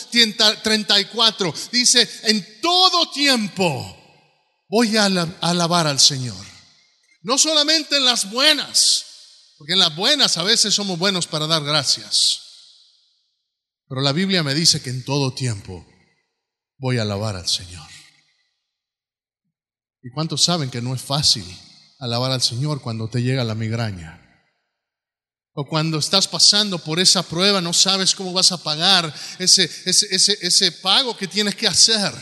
34. 0.62 1.54
Dice, 1.72 2.08
en 2.22 2.60
todo 2.60 3.10
tiempo 3.10 3.96
voy 4.68 4.96
a 4.96 5.06
alabar 5.40 5.88
al 5.88 5.98
Señor. 5.98 6.46
No 7.22 7.37
solamente 7.37 7.96
en 7.96 8.04
las 8.04 8.30
buenas, 8.30 9.04
porque 9.59 9.73
en 9.73 9.81
las 9.81 9.95
buenas 9.97 10.38
a 10.38 10.45
veces 10.45 10.73
somos 10.73 10.99
buenos 10.99 11.27
para 11.27 11.49
dar 11.49 11.65
gracias. 11.65 12.43
Pero 13.88 14.00
la 14.00 14.12
Biblia 14.12 14.45
me 14.45 14.55
dice 14.55 14.81
que 14.81 14.91
en 14.91 15.05
todo 15.05 15.35
tiempo 15.35 15.85
voy 16.79 16.99
a 16.99 17.03
alabar 17.03 17.35
al 17.35 17.49
Señor. 17.49 17.87
¿Y 20.00 20.11
cuántos 20.11 20.45
saben 20.45 20.71
que 20.71 20.81
no 20.81 20.95
es 20.95 21.03
fácil 21.03 21.45
alabar 21.99 22.31
al 22.31 22.41
Señor 22.41 22.81
cuando 22.81 23.09
te 23.09 23.21
llega 23.21 23.43
la 23.43 23.57
migraña? 23.57 24.25
O 25.55 25.67
cuando 25.67 25.99
estás 25.99 26.29
pasando 26.29 26.79
por 26.79 27.00
esa 27.00 27.25
prueba, 27.25 27.61
no 27.61 27.73
sabes 27.73 28.15
cómo 28.15 28.33
vas 28.33 28.53
a 28.53 28.62
pagar 28.62 29.12
ese, 29.41 29.65
ese, 29.87 30.07
ese, 30.15 30.38
ese 30.41 30.71
pago 30.71 31.17
que 31.17 31.27
tienes 31.27 31.57
que 31.57 31.67
hacer. 31.67 32.12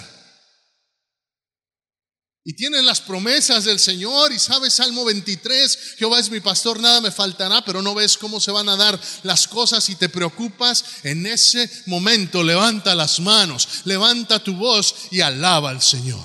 Y 2.49 2.53
tienes 2.53 2.85
las 2.85 3.01
promesas 3.01 3.65
del 3.65 3.81
Señor 3.81 4.33
y 4.33 4.39
sabes 4.39 4.75
Salmo 4.75 5.05
23, 5.05 5.97
Jehová 5.99 6.21
es 6.21 6.31
mi 6.31 6.39
pastor, 6.39 6.79
nada 6.79 7.01
me 7.01 7.11
faltará, 7.11 7.65
pero 7.65 7.83
no 7.83 7.93
ves 7.93 8.17
cómo 8.17 8.39
se 8.39 8.53
van 8.53 8.69
a 8.69 8.77
dar 8.77 9.01
las 9.25 9.49
cosas 9.49 9.91
y 9.91 9.97
te 9.97 10.09
preocupas. 10.09 10.85
En 11.03 11.27
ese 11.27 11.69
momento 11.87 12.45
levanta 12.45 12.95
las 12.95 13.19
manos, 13.19 13.67
levanta 13.85 14.45
tu 14.45 14.55
voz 14.55 14.95
y 15.11 15.23
alaba 15.23 15.71
al 15.71 15.83
Señor. 15.83 16.25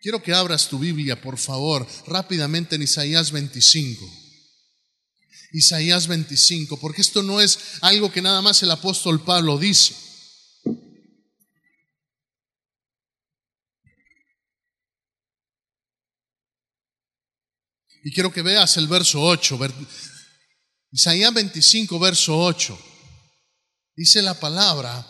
Quiero 0.00 0.20
que 0.20 0.34
abras 0.34 0.68
tu 0.68 0.80
Biblia, 0.80 1.22
por 1.22 1.38
favor, 1.38 1.86
rápidamente 2.08 2.74
en 2.74 2.82
Isaías 2.82 3.30
25. 3.30 4.04
Isaías 5.52 6.08
25, 6.08 6.80
porque 6.80 7.02
esto 7.02 7.22
no 7.22 7.40
es 7.40 7.56
algo 7.82 8.10
que 8.10 8.20
nada 8.20 8.42
más 8.42 8.60
el 8.64 8.70
apóstol 8.72 9.22
Pablo 9.22 9.58
dice. 9.58 10.01
Y 18.04 18.12
quiero 18.12 18.32
que 18.32 18.42
veas 18.42 18.76
el 18.76 18.88
verso 18.88 19.22
8, 19.22 19.58
Isaías 20.90 21.32
25, 21.32 21.98
verso 21.98 22.36
8. 22.36 22.78
Dice 23.94 24.22
la 24.22 24.34
palabra, 24.34 25.06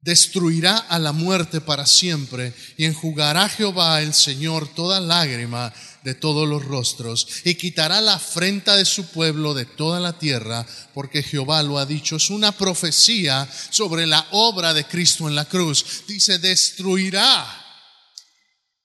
destruirá 0.00 0.78
a 0.78 0.98
la 0.98 1.12
muerte 1.12 1.60
para 1.60 1.86
siempre 1.86 2.54
y 2.76 2.84
enjugará 2.84 3.48
Jehová 3.48 4.00
el 4.00 4.14
Señor 4.14 4.68
toda 4.68 5.00
lágrima 5.00 5.72
de 6.04 6.14
todos 6.14 6.48
los 6.48 6.64
rostros 6.64 7.26
y 7.44 7.56
quitará 7.56 8.00
la 8.00 8.14
afrenta 8.14 8.76
de 8.76 8.86
su 8.86 9.06
pueblo 9.06 9.52
de 9.52 9.66
toda 9.66 10.00
la 10.00 10.18
tierra 10.18 10.64
porque 10.94 11.22
Jehová 11.22 11.62
lo 11.62 11.78
ha 11.78 11.84
dicho. 11.84 12.16
Es 12.16 12.30
una 12.30 12.52
profecía 12.52 13.48
sobre 13.70 14.06
la 14.06 14.26
obra 14.30 14.72
de 14.72 14.84
Cristo 14.84 15.28
en 15.28 15.34
la 15.34 15.44
cruz. 15.46 16.04
Dice, 16.06 16.38
destruirá 16.38 17.69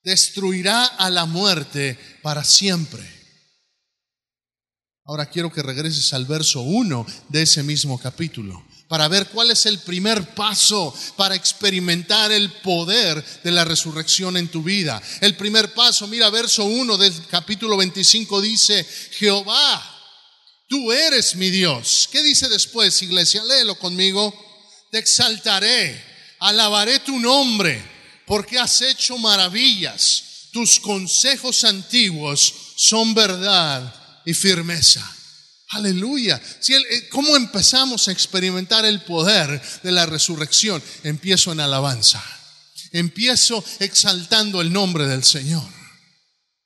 destruirá 0.06 0.86
a 0.86 1.10
la 1.10 1.26
muerte 1.26 2.00
para 2.22 2.44
siempre. 2.44 3.04
Ahora 5.04 5.26
quiero 5.26 5.52
que 5.52 5.64
regreses 5.64 6.14
al 6.14 6.26
verso 6.26 6.62
1 6.62 7.06
de 7.30 7.42
ese 7.42 7.64
mismo 7.64 8.00
capítulo 8.00 8.64
para 8.88 9.08
ver 9.08 9.28
cuál 9.30 9.50
es 9.50 9.66
el 9.66 9.80
primer 9.80 10.36
paso 10.36 10.94
para 11.18 11.34
experimentar 11.36 12.32
el 12.32 12.52
poder 12.52 13.24
de 13.44 13.52
la 13.52 13.66
resurrección 13.66 14.38
en 14.38 14.48
tu 14.48 14.62
vida. 14.62 15.02
El 15.22 15.36
primer 15.36 15.74
paso, 15.74 16.08
mira, 16.08 16.30
verso 16.30 16.66
1 16.66 16.98
del 16.98 17.26
capítulo 17.28 17.76
25 17.78 18.42
dice, 18.42 18.88
Jehová, 19.12 19.84
tú 20.68 20.92
eres 20.92 21.36
mi 21.36 21.50
Dios. 21.50 22.08
¿Qué 22.12 22.22
dice 22.22 22.48
después, 22.48 23.02
iglesia? 23.02 23.44
Léelo 23.44 23.76
conmigo. 23.76 24.34
Te 24.92 25.00
exaltaré, 25.00 26.04
alabaré 26.40 27.00
tu 27.00 27.20
nombre 27.20 27.95
porque 28.26 28.60
has 28.60 28.82
hecho 28.82 29.18
maravillas. 29.18 30.50
Tus 30.52 30.80
consejos 30.80 31.64
antiguos 31.64 32.54
son 32.76 33.14
verdad 33.14 33.94
y 34.26 34.34
firmeza. 34.34 35.16
Aleluya. 35.70 36.42
Eh, 36.68 37.10
¿Cómo 37.10 37.36
empezamos 37.36 38.08
a 38.08 38.12
experimentar 38.12 38.86
el 38.86 39.02
poder 39.02 39.62
de 39.84 39.92
la 39.92 40.06
resurrección? 40.06 40.82
Empiezo 41.04 41.52
en 41.52 41.60
alabanza. 41.60 42.24
Empiezo 42.92 43.64
exaltando 43.80 44.62
el 44.62 44.72
nombre 44.72 45.08
del 45.08 45.24
Señor. 45.24 45.68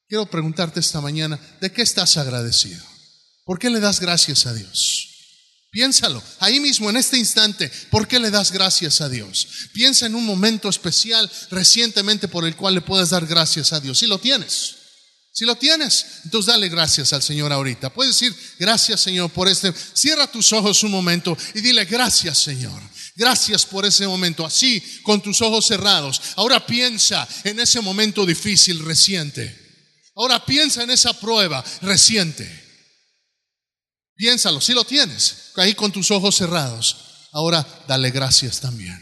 Quiero 0.08 0.26
preguntarte 0.28 0.80
esta 0.80 1.02
mañana, 1.02 1.40
¿de 1.62 1.72
qué 1.72 1.82
estás 1.82 2.18
agradecido? 2.18 2.84
¿Por 3.46 3.58
qué 3.58 3.70
le 3.70 3.80
das 3.80 4.00
gracias 4.00 4.46
a 4.46 4.54
Dios? 4.54 5.09
Piénsalo, 5.72 6.24
ahí 6.40 6.60
mismo, 6.60 6.90
en 6.90 6.98
este 6.98 7.18
instante, 7.18 7.72
¿por 7.92 8.08
qué 8.08 8.18
le 8.18 8.32
das 8.32 8.52
gracias 8.52 9.02
a 9.02 9.10
Dios? 9.10 9.48
Piensa 9.72 10.08
en 10.08 10.16
un 10.16 10.26
momento 10.26 10.68
especial 10.68 11.30
recientemente 11.52 12.28
por 12.28 12.46
el 12.46 12.56
cual 12.56 12.74
le 12.74 12.82
puedes 12.82 13.10
dar 13.10 13.28
gracias 13.28 13.72
a 13.72 13.80
Dios. 13.80 14.00
Si 14.00 14.08
lo 14.08 14.20
tienes, 14.20 14.76
si 15.32 15.46
lo 15.46 15.56
tienes, 15.56 16.06
entonces 16.26 16.48
dale 16.48 16.70
gracias 16.70 17.14
al 17.14 17.22
Señor 17.22 17.54
ahorita. 17.54 17.94
Puedes 17.94 18.20
decir, 18.20 18.36
gracias 18.58 19.02
Señor 19.02 19.30
por 19.30 19.48
este. 19.48 19.72
Cierra 19.94 20.26
tus 20.26 20.52
ojos 20.54 20.82
un 20.84 20.92
momento 20.92 21.38
y 21.54 21.62
dile, 21.62 21.86
gracias 21.86 22.40
Señor. 22.40 22.82
Gracias 23.16 23.66
por 23.66 23.86
ese 23.86 24.08
momento, 24.08 24.46
así 24.46 24.82
con 25.04 25.22
tus 25.22 25.42
ojos 25.42 25.68
cerrados. 25.68 26.20
Ahora 26.36 26.66
piensa 26.66 27.28
en 27.44 27.60
ese 27.60 27.80
momento 27.80 28.26
difícil 28.26 28.84
reciente. 28.84 29.56
Ahora 30.16 30.44
piensa 30.44 30.84
en 30.84 30.90
esa 30.90 31.14
prueba 31.14 31.64
reciente. 31.82 32.69
Piénsalo, 34.20 34.60
si 34.60 34.74
lo 34.74 34.84
tienes, 34.84 35.54
ahí 35.56 35.74
con 35.76 35.94
tus 35.94 36.12
ojos 36.12 36.36
cerrados. 36.36 36.98
Ahora 37.32 37.66
dale 37.88 38.12
gracias 38.12 38.60
también. 38.60 39.02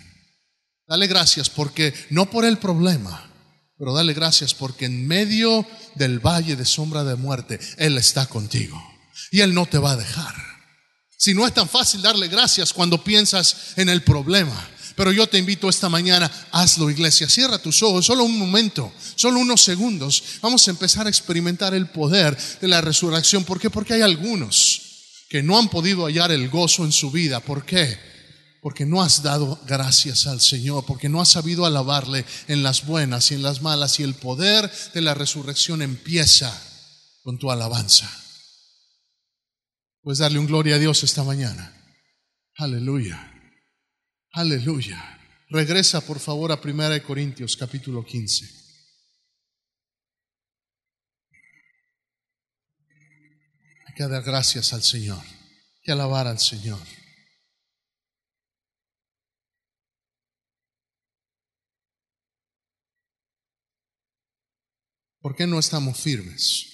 Dale 0.87 1.07
gracias 1.07 1.49
porque 1.49 1.91
no 2.11 2.29
por 2.29 2.45
el 2.45 2.59
problema, 2.59 3.27
pero 3.79 3.95
dale 3.95 4.13
gracias 4.13 4.53
porque 4.53 4.85
en 4.85 5.07
medio 5.07 5.65
del 5.95 6.19
valle 6.19 6.55
de 6.55 6.65
sombra 6.65 7.03
de 7.03 7.15
muerte, 7.15 7.59
Él 7.77 7.97
está 7.97 8.27
contigo 8.27 8.79
y 9.31 9.41
Él 9.41 9.55
no 9.55 9.65
te 9.65 9.79
va 9.79 9.93
a 9.93 9.97
dejar. 9.97 10.35
Si 11.17 11.33
no 11.33 11.47
es 11.47 11.53
tan 11.55 11.67
fácil 11.67 12.03
darle 12.03 12.27
gracias 12.27 12.71
cuando 12.71 13.03
piensas 13.03 13.73
en 13.75 13.89
el 13.89 14.03
problema, 14.03 14.69
pero 14.95 15.11
yo 15.11 15.25
te 15.25 15.39
invito 15.39 15.67
esta 15.67 15.89
mañana, 15.89 16.29
hazlo 16.51 16.91
iglesia, 16.91 17.27
cierra 17.27 17.57
tus 17.57 17.81
ojos, 17.81 18.05
solo 18.05 18.23
un 18.23 18.37
momento, 18.37 18.93
solo 19.15 19.39
unos 19.39 19.63
segundos. 19.63 20.23
Vamos 20.43 20.67
a 20.67 20.71
empezar 20.71 21.07
a 21.07 21.09
experimentar 21.09 21.73
el 21.73 21.87
poder 21.87 22.37
de 22.61 22.67
la 22.67 22.81
resurrección. 22.81 23.43
¿Por 23.43 23.59
qué? 23.59 23.71
Porque 23.71 23.95
hay 23.95 24.01
algunos 24.01 24.86
que 25.29 25.43
no 25.43 25.57
han 25.57 25.69
podido 25.69 26.05
hallar 26.05 26.31
el 26.31 26.49
gozo 26.49 26.85
en 26.85 26.91
su 26.91 27.11
vida. 27.11 27.39
¿Por 27.39 27.65
qué? 27.65 27.97
Porque 28.61 28.85
no 28.85 29.01
has 29.01 29.23
dado 29.23 29.59
gracias 29.67 30.27
al 30.27 30.41
Señor, 30.41 30.85
porque 30.85 31.09
no 31.09 31.21
has 31.21 31.29
sabido 31.29 31.65
alabarle 31.65 32.25
en 32.47 32.63
las 32.63 32.85
buenas 32.85 33.31
y 33.31 33.35
en 33.35 33.43
las 33.43 33.61
malas, 33.61 33.99
y 33.99 34.03
el 34.03 34.15
poder 34.15 34.71
de 34.93 35.01
la 35.01 35.13
resurrección 35.13 35.81
empieza 35.81 36.51
con 37.23 37.37
tu 37.37 37.51
alabanza. 37.51 38.09
Puedes 40.01 40.19
darle 40.19 40.39
un 40.39 40.47
gloria 40.47 40.75
a 40.75 40.79
Dios 40.79 41.03
esta 41.03 41.23
mañana. 41.23 41.73
Aleluya. 42.55 43.33
Aleluya. 44.31 45.19
Regresa 45.49 46.01
por 46.01 46.19
favor 46.19 46.51
a 46.51 46.59
1 46.63 47.03
Corintios 47.03 47.55
capítulo 47.55 48.05
15. 48.05 48.56
Que 53.97 54.07
dar 54.07 54.21
gracias 54.21 54.73
al 54.73 54.83
Señor, 54.83 55.23
que 55.81 55.91
alabar 55.91 56.27
al 56.27 56.39
Señor. 56.39 56.79
¿Por 65.19 65.35
qué 65.35 65.47
no 65.47 65.57
estamos 65.57 65.99
firmes? 65.99 66.67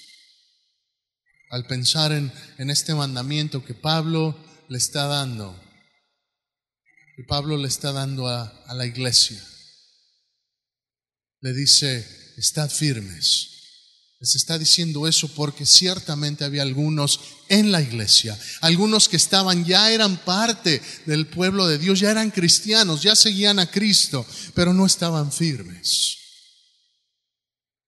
Al 1.49 1.65
pensar 1.65 2.11
en, 2.11 2.29
este 2.69 2.93
mandamiento 2.93 3.63
que 3.63 3.73
Pablo 3.73 4.37
le 4.67 4.77
está 4.77 5.07
dando 5.07 5.57
que 7.15 7.23
Pablo 7.23 7.57
le 7.57 7.67
está 7.67 7.91
dando 7.91 8.27
a 8.27 8.73
la 8.73 8.87
iglesia. 8.87 9.39
Le 11.41 11.53
dice, 11.53 11.99
estad 12.37 12.71
firmes. 12.71 13.52
Les 14.23 14.35
está 14.35 14.57
diciendo 14.57 15.05
eso 15.05 15.27
porque 15.27 15.65
ciertamente 15.65 16.45
había 16.45 16.61
algunos 16.61 17.19
en 17.49 17.73
la 17.73 17.81
iglesia, 17.81 18.39
algunos 18.61 19.09
que 19.09 19.17
estaban, 19.17 19.65
ya 19.65 19.91
eran 19.91 20.15
parte 20.15 20.81
del 21.05 21.27
pueblo 21.27 21.67
de 21.67 21.77
Dios, 21.77 21.99
ya 21.99 22.09
eran 22.09 22.31
cristianos, 22.31 23.01
ya 23.01 23.17
seguían 23.17 23.59
a 23.59 23.69
Cristo, 23.69 24.25
pero 24.53 24.73
no 24.73 24.85
estaban 24.85 25.29
firmes. 25.29 26.15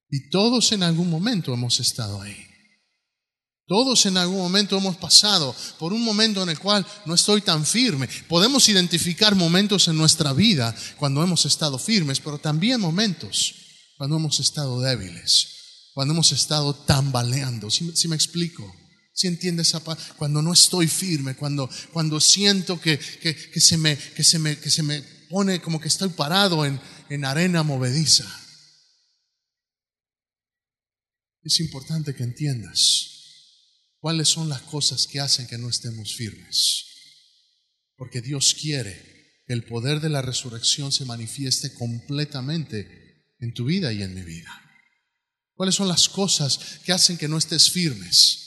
Y 0.09 0.29
todos 0.29 0.73
en 0.73 0.83
algún 0.83 1.09
momento 1.09 1.53
hemos 1.53 1.79
estado 1.79 2.21
ahí. 2.21 2.35
Todos 3.65 4.05
en 4.05 4.17
algún 4.17 4.39
momento 4.39 4.77
hemos 4.77 4.97
pasado 4.97 5.55
por 5.79 5.93
un 5.93 6.03
momento 6.03 6.43
en 6.43 6.49
el 6.49 6.59
cual 6.59 6.85
no 7.05 7.15
estoy 7.15 7.43
tan 7.43 7.65
firme. 7.65 8.09
Podemos 8.27 8.67
identificar 8.67 9.35
momentos 9.35 9.87
en 9.87 9.95
nuestra 9.95 10.33
vida 10.33 10.75
cuando 10.97 11.23
hemos 11.23 11.45
estado 11.45 11.79
firmes, 11.79 12.19
pero 12.19 12.39
también 12.39 12.81
momentos 12.81 13.55
cuando 13.97 14.17
hemos 14.17 14.41
estado 14.41 14.81
débiles, 14.81 15.55
cuando 15.95 16.13
hemos 16.13 16.31
estado 16.31 16.75
tambaleando. 16.75 17.71
Si, 17.71 18.07
me 18.07 18.15
explico? 18.15 18.71
Si 19.11 19.25
entiendes 19.25 19.73
cuando 20.17 20.43
no 20.43 20.53
estoy 20.53 20.87
firme, 20.87 21.35
cuando, 21.35 21.67
cuando 21.91 22.19
siento 22.19 22.79
que, 22.79 22.99
que, 22.99 23.59
se 23.59 23.77
me, 23.77 23.97
que, 23.97 24.23
se 24.23 24.37
me, 24.37 24.59
que 24.59 24.69
se 24.69 24.83
me 24.83 25.01
pone 25.29 25.59
como 25.59 25.81
que 25.81 25.87
estoy 25.87 26.09
parado 26.09 26.63
en, 26.65 26.79
en 27.09 27.25
arena 27.25 27.63
movediza. 27.63 28.25
Es 31.41 31.59
importante 31.59 32.13
que 32.13 32.23
entiendas 32.23 33.13
¿Cuáles 34.05 34.29
son 34.29 34.49
las 34.49 34.61
cosas 34.61 35.07
que 35.07 35.19
hacen 35.19 35.47
que 35.47 35.57
no 35.57 35.67
estemos 35.67 36.13
firmes? 36.15 36.85
Porque 37.95 38.21
Dios 38.21 38.53
quiere 38.53 39.41
que 39.47 39.53
el 39.53 39.63
poder 39.63 39.99
de 39.99 40.09
la 40.09 40.21
resurrección 40.21 40.91
se 40.91 41.05
manifieste 41.05 41.73
completamente 41.73 43.33
en 43.39 43.55
tu 43.55 43.65
vida 43.65 43.91
y 43.93 44.03
en 44.03 44.13
mi 44.13 44.21
vida. 44.21 44.64
¿Cuáles 45.55 45.75
son 45.75 45.87
las 45.87 46.09
cosas 46.09 46.59
que 46.83 46.91
hacen 46.91 47.17
que 47.17 47.29
no 47.29 47.37
estés 47.37 47.71
firmes? 47.71 48.39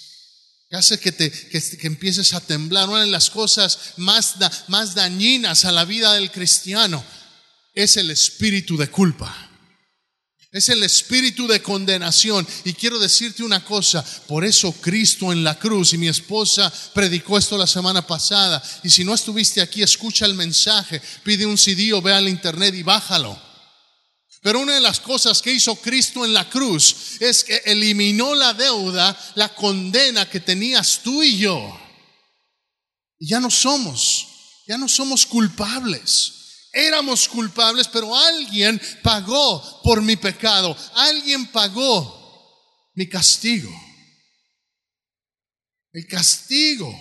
Que 0.69 0.77
hace 0.77 1.01
que, 1.01 1.13
te, 1.13 1.31
que, 1.31 1.87
empieces 1.87 2.35
a 2.35 2.41
temblar. 2.41 2.89
Una 2.89 3.01
de 3.01 3.11
las 3.11 3.31
cosas 3.31 3.95
más, 3.97 4.35
más 4.69 4.95
dañinas 4.95 5.65
a 5.65 5.73
la 5.73 5.87
vida 5.87 6.13
del 6.13 6.31
cristiano 6.31 7.03
es 7.73 7.97
el 7.97 8.11
espíritu 8.11 8.77
de 8.77 8.89
culpa. 8.89 9.49
Es 10.53 10.69
el 10.69 10.83
espíritu 10.83 11.47
de 11.47 11.63
condenación. 11.63 12.47
Y 12.65 12.75
quiero 12.75 12.99
decirte 12.99 13.43
una 13.43 13.65
cosa, 13.65 14.05
por 14.27 14.45
eso 14.45 14.73
Cristo 14.73 15.33
en 15.33 15.45
la 15.45 15.59
cruz, 15.59 15.95
y 15.95 15.99
mi 15.99 16.09
esposa 16.09 16.71
predicó 16.93 17.39
esto 17.39 17.57
la 17.57 17.67
semana 17.67 18.07
pasada, 18.07 18.63
y 18.83 18.91
si 18.91 19.05
no 19.05 19.15
estuviste 19.15 19.63
aquí, 19.63 19.83
escucha 19.83 20.27
el 20.27 20.35
mensaje, 20.35 21.01
pide 21.23 21.47
un 21.47 21.57
CD 21.57 21.93
o 21.95 22.03
ve 22.03 22.13
al 22.13 22.29
internet 22.29 22.75
y 22.75 22.83
bájalo. 22.83 23.48
Pero 24.43 24.61
una 24.61 24.75
de 24.75 24.81
las 24.81 25.01
cosas 25.01 25.43
que 25.43 25.53
hizo 25.53 25.77
Cristo 25.77 26.25
en 26.25 26.33
la 26.33 26.49
cruz 26.49 27.21
es 27.21 27.43
que 27.43 27.57
eliminó 27.65 28.35
la 28.35 28.55
deuda, 28.55 29.19
la 29.35 29.55
condena 29.55 30.31
que 30.31 30.41
tenías 30.41 31.01
tú 31.03 31.23
y 31.23 31.39
yo. 31.39 31.79
Y 33.19 33.29
ya 33.29 33.41
no 33.41 33.51
somos, 33.51 34.29
ya 34.67 34.79
no 34.79 34.89
somos 34.89 35.27
culpables. 35.27 36.35
Éramos 36.73 37.29
culpables, 37.29 37.89
pero 37.89 38.15
alguien 38.15 38.81
pagó 39.03 39.83
por 39.83 40.03
mi 40.03 40.17
pecado. 40.17 40.77
Alguien 40.95 41.47
pagó 41.47 42.19
mi 42.95 43.09
castigo. 43.09 43.71
El 45.93 46.07
castigo 46.07 46.95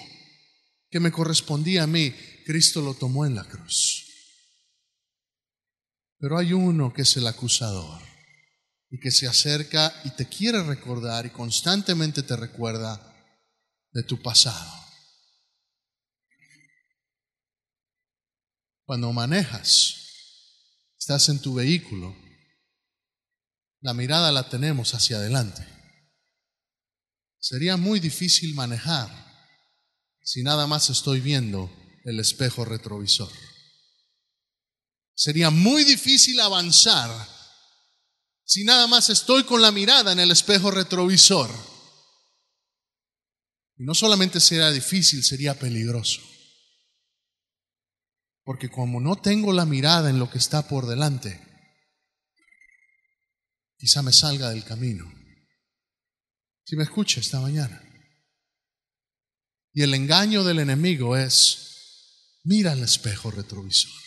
que 0.89 0.99
me 0.99 1.11
correspondía 1.11 1.83
a 1.83 1.87
mí, 1.87 2.11
Cristo 2.45 2.81
lo 2.81 2.93
tomó 2.93 3.25
en 3.25 3.35
la 3.35 3.43
cruz. 3.43 4.06
Pero 6.19 6.37
hay 6.37 6.53
uno 6.53 6.93
que 6.93 7.03
es 7.03 7.17
el 7.17 7.27
acusador 7.27 8.01
y 8.89 8.99
que 8.99 9.11
se 9.11 9.27
acerca 9.27 9.93
y 10.03 10.11
te 10.11 10.27
quiere 10.27 10.63
recordar 10.63 11.25
y 11.25 11.29
constantemente 11.29 12.23
te 12.23 12.35
recuerda 12.35 13.15
de 13.91 14.03
tu 14.03 14.21
pasado. 14.21 14.71
Cuando 18.85 19.11
manejas, 19.11 19.95
estás 20.97 21.27
en 21.29 21.39
tu 21.39 21.53
vehículo, 21.53 22.15
la 23.81 23.93
mirada 23.93 24.31
la 24.31 24.49
tenemos 24.49 24.93
hacia 24.93 25.17
adelante. 25.17 25.67
Sería 27.39 27.77
muy 27.77 27.99
difícil 27.99 28.55
manejar 28.55 29.09
si 30.23 30.41
nada 30.41 30.67
más 30.67 30.89
estoy 30.89 31.21
viendo 31.21 31.71
el 32.05 32.19
espejo 32.19 32.65
retrovisor. 32.65 33.31
Sería 35.17 35.49
muy 35.49 35.83
difícil 35.83 36.39
avanzar 36.39 37.09
si 38.43 38.63
nada 38.63 38.85
más 38.85 39.09
estoy 39.09 39.45
con 39.45 39.63
la 39.63 39.71
mirada 39.71 40.11
en 40.11 40.19
el 40.19 40.29
espejo 40.29 40.69
retrovisor. 40.69 41.49
Y 43.77 43.83
no 43.83 43.95
solamente 43.95 44.39
sería 44.39 44.69
difícil, 44.69 45.23
sería 45.23 45.57
peligroso. 45.57 46.21
Porque 48.43 48.69
como 48.69 49.01
no 49.01 49.15
tengo 49.15 49.51
la 49.53 49.65
mirada 49.65 50.11
en 50.11 50.19
lo 50.19 50.29
que 50.29 50.37
está 50.37 50.67
por 50.67 50.85
delante, 50.85 51.41
quizá 53.75 54.03
me 54.03 54.13
salga 54.13 54.51
del 54.51 54.63
camino. 54.63 55.11
Si 56.63 56.75
me 56.75 56.83
escucha 56.83 57.21
esta 57.21 57.41
mañana. 57.41 57.81
Y 59.73 59.81
el 59.81 59.95
engaño 59.95 60.43
del 60.43 60.59
enemigo 60.59 61.17
es, 61.17 62.39
mira 62.43 62.73
el 62.73 62.83
espejo 62.83 63.31
retrovisor. 63.31 64.06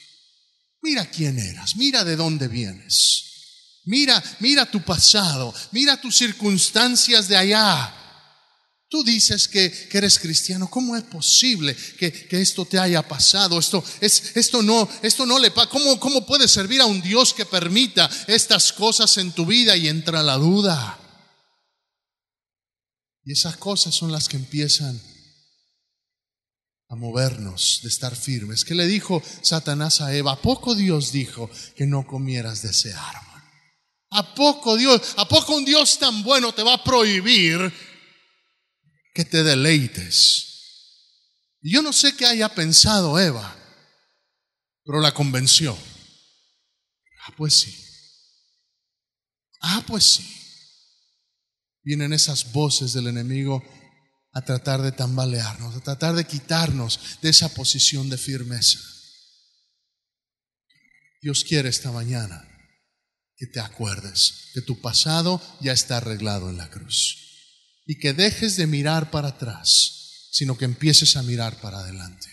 Mira 0.83 1.11
quién 1.11 1.39
eras, 1.39 1.77
mira 1.77 2.05
de 2.05 2.17
dónde 2.17 2.49
vienes. 2.49 3.25
Mira, 3.85 4.23
mira 4.41 4.71
tu 4.71 4.83
pasado, 4.83 5.55
mira 5.73 6.01
tus 6.01 6.17
circunstancias 6.17 7.29
de 7.29 7.37
allá. 7.37 7.97
Tú 8.89 9.05
dices 9.05 9.47
que, 9.47 9.89
eres 9.93 10.19
cristiano, 10.19 10.69
¿cómo 10.69 10.97
es 10.97 11.05
posible 11.05 11.77
que, 11.97 12.27
esto 12.31 12.65
te 12.65 12.79
haya 12.79 13.07
pasado? 13.07 13.59
Esto, 13.59 13.85
es, 14.01 14.33
esto, 14.35 14.63
no, 14.63 14.89
esto 15.03 15.25
no 15.25 15.39
le 15.39 15.53
pasa. 15.53 15.69
¿Cómo, 15.69 16.01
¿Cómo 16.01 16.27
puede 16.27 16.49
servir 16.49 16.81
a 16.81 16.87
un 16.87 17.01
Dios 17.01 17.33
que 17.33 17.47
permita 17.47 18.11
estas 18.27 18.73
cosas 18.73 19.17
en 19.19 19.31
tu 19.33 19.47
vida 19.47 19.77
y 19.77 19.89
entra 19.89 20.23
la 20.23 20.37
duda? 20.37 20.99
Y 23.25 23.33
esas 23.33 23.57
cosas 23.59 23.95
son 23.95 24.11
las 24.11 24.29
que 24.29 24.37
empiezan 24.37 25.01
a 26.91 26.97
movernos, 26.97 27.81
de 27.83 27.89
estar 27.89 28.15
firmes. 28.15 28.65
¿Qué 28.65 28.75
le 28.75 28.87
dijo 28.87 29.23
Satanás 29.41 30.03
a 30.03 30.15
Eva? 30.15 30.33
¿A 30.33 30.43
poco 30.43 30.75
Dios 30.75 31.13
dijo 31.13 31.51
que 31.75 31.87
no 31.87 32.07
comieras 32.07 32.63
de 32.63 32.71
ese 32.71 32.93
árbol? 32.93 33.43
¿A 34.11 34.35
poco 34.35 34.77
Dios, 34.77 35.15
a 35.17 35.27
poco 35.27 35.57
un 35.57 35.65
Dios 35.65 35.99
tan 35.99 36.23
bueno 36.23 36.53
te 36.53 36.63
va 36.63 36.75
a 36.75 36.85
prohibir 36.85 37.73
que 39.15 39.25
te 39.25 39.43
deleites. 39.43 40.47
Y 41.63 41.73
yo 41.73 41.83
no 41.83 41.93
sé 41.93 42.17
qué 42.17 42.27
haya 42.27 42.49
pensado 42.55 43.19
Eva, 43.19 43.57
pero 44.85 45.01
la 45.01 45.13
convenció. 45.13 45.77
Ah, 47.27 47.35
pues 47.37 47.55
sí. 47.55 47.75
Ah, 49.61 49.85
pues 49.87 50.05
sí. 50.05 50.37
Vienen 51.83 52.13
esas 52.13 52.53
voces 52.53 52.93
del 52.93 53.09
enemigo 53.09 53.63
a 54.33 54.43
tratar 54.43 54.83
de 54.83 54.93
tambalearnos, 54.93 55.75
a 55.77 55.81
tratar 55.81 56.15
de 56.15 56.25
quitarnos 56.25 57.01
de 57.23 57.31
esa 57.31 57.53
posición 57.55 58.09
de 58.09 58.19
firmeza. 58.19 58.79
Dios 61.23 61.45
quiere 61.45 61.69
esta 61.69 61.91
mañana 61.91 62.47
que 63.37 63.47
te 63.47 63.61
acuerdes 63.61 64.51
que 64.55 64.63
tu 64.63 64.81
pasado 64.81 65.41
ya 65.61 65.73
está 65.73 65.99
arreglado 65.99 66.51
en 66.51 66.57
la 66.57 66.71
cruz 66.71 67.17
y 67.87 67.99
que 67.99 68.13
dejes 68.13 68.57
de 68.57 68.67
mirar 68.67 69.11
para 69.11 69.29
atrás 69.29 69.99
sino 70.31 70.57
que 70.57 70.65
empieces 70.65 71.17
a 71.17 71.23
mirar 71.23 71.61
para 71.61 71.81
adelante. 71.81 72.29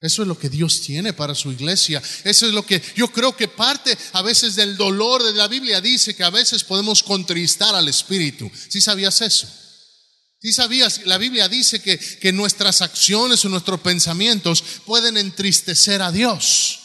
Eso 0.00 0.22
es 0.22 0.28
lo 0.28 0.38
que 0.38 0.50
Dios 0.50 0.82
tiene 0.82 1.12
para 1.12 1.34
su 1.34 1.52
iglesia. 1.52 2.02
Eso 2.24 2.46
es 2.46 2.52
lo 2.52 2.64
que 2.64 2.82
yo 2.94 3.08
creo 3.08 3.36
que 3.36 3.48
parte 3.48 3.96
a 4.12 4.22
veces 4.22 4.54
del 4.56 4.76
dolor 4.76 5.22
de 5.22 5.32
la 5.32 5.48
Biblia 5.48 5.80
dice 5.80 6.14
que 6.14 6.24
a 6.24 6.30
veces 6.30 6.64
podemos 6.64 7.02
contristar 7.02 7.74
al 7.74 7.88
Espíritu. 7.88 8.50
¿Sí 8.68 8.80
sabías 8.80 9.20
eso? 9.20 9.48
¿Sí 10.40 10.52
sabías? 10.52 11.06
La 11.06 11.18
Biblia 11.18 11.48
dice 11.48 11.80
que, 11.80 11.98
que 11.98 12.32
nuestras 12.32 12.82
acciones 12.82 13.44
o 13.44 13.48
nuestros 13.48 13.80
pensamientos 13.80 14.62
pueden 14.84 15.16
entristecer 15.16 16.02
a 16.02 16.12
Dios. 16.12 16.80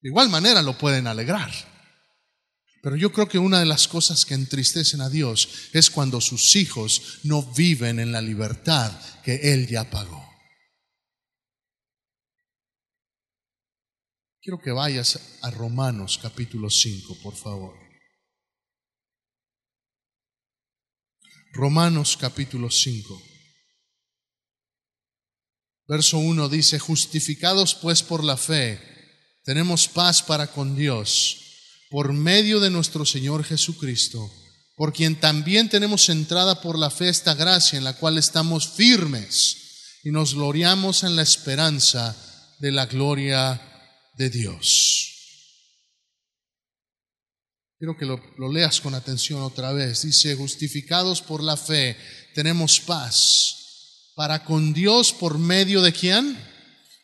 De 0.00 0.10
igual 0.10 0.28
manera 0.28 0.62
lo 0.62 0.78
pueden 0.78 1.06
alegrar. 1.06 1.50
Pero 2.82 2.96
yo 2.96 3.10
creo 3.12 3.26
que 3.26 3.38
una 3.38 3.60
de 3.60 3.64
las 3.64 3.88
cosas 3.88 4.26
que 4.26 4.34
entristecen 4.34 5.00
a 5.00 5.08
Dios 5.08 5.48
es 5.72 5.88
cuando 5.88 6.20
sus 6.20 6.54
hijos 6.54 7.20
no 7.22 7.42
viven 7.42 7.98
en 7.98 8.12
la 8.12 8.20
libertad 8.20 8.92
que 9.22 9.54
Él 9.54 9.66
ya 9.66 9.88
pagó. 9.90 10.22
Quiero 14.42 14.60
que 14.60 14.72
vayas 14.72 15.38
a 15.40 15.50
Romanos 15.50 16.20
capítulo 16.20 16.68
5, 16.68 17.22
por 17.22 17.34
favor. 17.34 17.83
Romanos 21.54 22.16
capítulo 22.20 22.68
5. 22.68 23.22
Verso 25.86 26.18
1 26.18 26.48
dice, 26.48 26.80
justificados 26.80 27.76
pues 27.76 28.02
por 28.02 28.24
la 28.24 28.36
fe, 28.36 28.80
tenemos 29.44 29.86
paz 29.86 30.20
para 30.20 30.48
con 30.48 30.74
Dios 30.74 31.40
por 31.90 32.12
medio 32.12 32.58
de 32.58 32.70
nuestro 32.70 33.06
Señor 33.06 33.44
Jesucristo, 33.44 34.28
por 34.76 34.92
quien 34.92 35.14
también 35.20 35.68
tenemos 35.68 36.08
entrada 36.08 36.60
por 36.60 36.76
la 36.76 36.90
fe 36.90 37.08
esta 37.08 37.34
gracia 37.34 37.76
en 37.76 37.84
la 37.84 37.92
cual 37.92 38.18
estamos 38.18 38.66
firmes 38.66 40.00
y 40.02 40.10
nos 40.10 40.34
gloriamos 40.34 41.04
en 41.04 41.14
la 41.14 41.22
esperanza 41.22 42.16
de 42.58 42.72
la 42.72 42.86
gloria 42.86 43.60
de 44.16 44.28
Dios. 44.28 45.13
Quiero 47.84 47.98
que 47.98 48.06
lo, 48.06 48.50
leas 48.50 48.80
con 48.80 48.94
atención 48.94 49.42
otra 49.42 49.70
vez. 49.74 50.00
Dice, 50.00 50.34
justificados 50.36 51.20
por 51.20 51.42
la 51.42 51.54
fe, 51.54 51.98
tenemos 52.32 52.80
paz 52.80 53.56
para 54.14 54.42
con 54.42 54.72
Dios 54.72 55.12
por 55.12 55.36
medio 55.36 55.82
de 55.82 55.92
quién? 55.92 56.34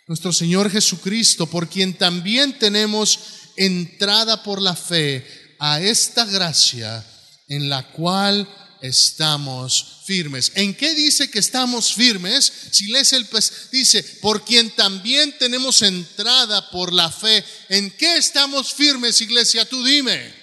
Nuestro 0.07 0.33
Señor 0.33 0.71
Jesucristo, 0.71 1.45
por 1.45 1.69
quien 1.69 1.93
también 1.93 2.59
tenemos 2.59 3.21
entrada 3.59 4.43
por 4.43 4.62
la 4.62 4.75
fe 4.75 5.27
a 5.59 5.83
esta 5.83 6.25
gracia 6.25 7.05
en 7.49 7.69
la 7.69 7.83
cual 7.88 8.49
estamos 8.81 10.01
firmes. 10.07 10.51
¿En 10.55 10.73
qué 10.75 10.95
dice 10.95 11.31
que 11.31 11.40
estamos 11.40 11.93
firmes? 11.93 12.51
Si 12.71 12.87
lees 12.87 13.12
el 13.12 13.29
dice, 13.71 14.03
por 14.23 14.47
quien 14.47 14.71
también 14.71 15.37
tenemos 15.38 15.83
entrada 15.83 16.71
por 16.71 16.90
la 16.95 17.11
fe. 17.11 17.45
¿En 17.69 17.90
qué 17.90 18.16
estamos 18.16 18.73
firmes, 18.73 19.21
iglesia? 19.21 19.69
Tú 19.69 19.85
dime. 19.85 20.39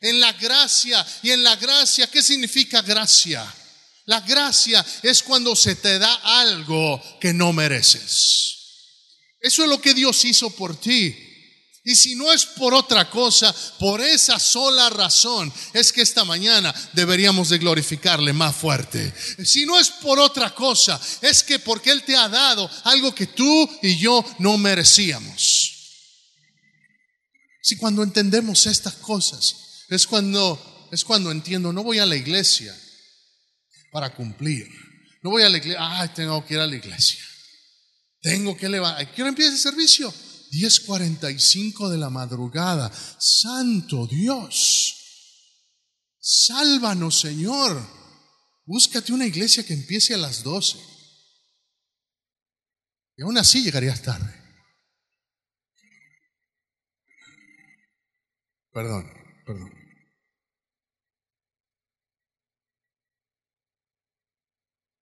En 0.00 0.20
la 0.20 0.32
gracia. 0.34 1.06
¿Y 1.22 1.30
en 1.30 1.42
la 1.42 1.56
gracia 1.56 2.10
qué 2.10 2.22
significa 2.22 2.82
gracia? 2.82 3.44
La 4.06 4.20
gracia 4.20 4.84
es 5.02 5.22
cuando 5.22 5.56
se 5.56 5.74
te 5.76 5.98
da 5.98 6.14
algo 6.40 7.02
que 7.20 7.32
no 7.32 7.52
mereces. 7.52 8.56
Eso 9.40 9.62
es 9.64 9.68
lo 9.68 9.80
que 9.80 9.94
Dios 9.94 10.24
hizo 10.24 10.50
por 10.50 10.78
ti. 10.78 11.14
Y 11.84 11.94
si 11.94 12.16
no 12.16 12.32
es 12.32 12.44
por 12.46 12.74
otra 12.74 13.08
cosa, 13.08 13.54
por 13.78 14.00
esa 14.00 14.40
sola 14.40 14.90
razón, 14.90 15.52
es 15.72 15.92
que 15.92 16.02
esta 16.02 16.24
mañana 16.24 16.74
deberíamos 16.94 17.48
de 17.48 17.58
glorificarle 17.58 18.32
más 18.32 18.56
fuerte. 18.56 19.14
Si 19.44 19.64
no 19.64 19.78
es 19.78 19.90
por 19.90 20.18
otra 20.18 20.52
cosa, 20.52 21.00
es 21.22 21.44
que 21.44 21.60
porque 21.60 21.92
Él 21.92 22.02
te 22.02 22.16
ha 22.16 22.28
dado 22.28 22.68
algo 22.82 23.14
que 23.14 23.28
tú 23.28 23.70
y 23.82 23.98
yo 23.98 24.24
no 24.40 24.58
merecíamos. 24.58 25.74
Si 27.62 27.76
cuando 27.76 28.02
entendemos 28.02 28.66
estas 28.66 28.94
cosas, 28.94 29.65
es 29.88 30.06
cuando, 30.06 30.88
es 30.90 31.04
cuando 31.04 31.30
entiendo, 31.30 31.72
no 31.72 31.82
voy 31.82 31.98
a 31.98 32.06
la 32.06 32.16
iglesia 32.16 32.76
para 33.92 34.14
cumplir. 34.14 34.68
No 35.22 35.30
voy 35.30 35.42
a 35.42 35.48
la 35.48 35.58
iglesia, 35.58 35.78
ay, 35.80 36.10
tengo 36.14 36.44
que 36.44 36.54
ir 36.54 36.60
a 36.60 36.66
la 36.66 36.76
iglesia. 36.76 37.24
Tengo 38.20 38.56
que 38.56 38.68
levantar. 38.68 39.12
¿Quiero 39.14 39.28
empieza 39.28 39.52
el 39.52 39.58
servicio? 39.58 40.12
10.45 40.50 41.88
de 41.88 41.98
la 41.98 42.10
madrugada. 42.10 42.92
Santo 43.18 44.06
Dios, 44.06 44.94
sálvanos 46.18 47.20
Señor. 47.20 47.80
Búscate 48.64 49.12
una 49.12 49.26
iglesia 49.26 49.64
que 49.64 49.74
empiece 49.74 50.14
a 50.14 50.18
las 50.18 50.42
12. 50.42 50.78
Y 53.18 53.22
aún 53.22 53.38
así 53.38 53.62
llegarías 53.62 54.02
tarde. 54.02 54.34
Perdón, 58.72 59.10
perdón. 59.46 59.75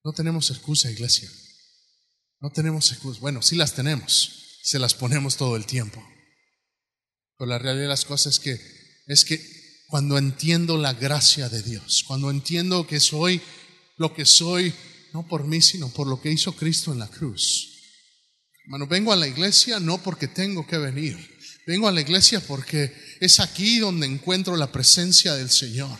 No 0.05 0.12
tenemos 0.12 0.51
excusa, 0.51 0.90
iglesia. 0.90 1.31
No 2.40 2.51
tenemos 2.51 2.93
excusa. 2.93 3.21
Bueno, 3.21 3.43
sí 3.43 3.57
las 3.57 3.75
tenemos 3.75 4.43
se 4.64 4.79
las 4.79 4.95
ponemos 4.95 5.37
todo 5.37 5.57
el 5.57 5.67
tiempo. 5.67 6.03
Pero 7.37 7.51
la 7.51 7.59
realidad 7.59 7.83
de 7.83 7.88
las 7.88 8.07
cosas 8.07 8.35
es 8.35 8.40
que 8.40 8.61
es 9.07 9.25
que 9.27 9.38
cuando 9.88 10.17
entiendo 10.17 10.79
la 10.79 10.95
gracia 10.95 11.51
de 11.51 11.62
Dios, 11.62 12.03
cuando 12.07 12.31
entiendo 12.31 12.87
que 12.87 12.99
soy 12.99 13.43
lo 13.99 14.14
que 14.14 14.25
soy, 14.25 14.73
no 15.12 15.29
por 15.29 15.45
mí, 15.45 15.61
sino 15.61 15.90
por 15.90 16.07
lo 16.07 16.21
que 16.23 16.33
hizo 16.33 16.57
Cristo 16.57 16.93
en 16.93 17.01
la 17.01 17.09
cruz. 17.09 17.73
Hermano, 18.64 18.87
vengo 18.87 19.12
a 19.12 19.17
la 19.17 19.29
iglesia 19.29 19.79
no 19.79 20.03
porque 20.03 20.29
tengo 20.29 20.67
que 20.67 20.79
venir, 20.79 21.19
vengo 21.67 21.87
a 21.87 21.93
la 21.93 22.01
iglesia 22.01 22.40
porque 22.40 22.90
es 23.21 23.40
aquí 23.40 23.81
donde 23.81 24.07
encuentro 24.07 24.57
la 24.57 24.73
presencia 24.73 25.35
del 25.35 25.51
Señor 25.51 25.99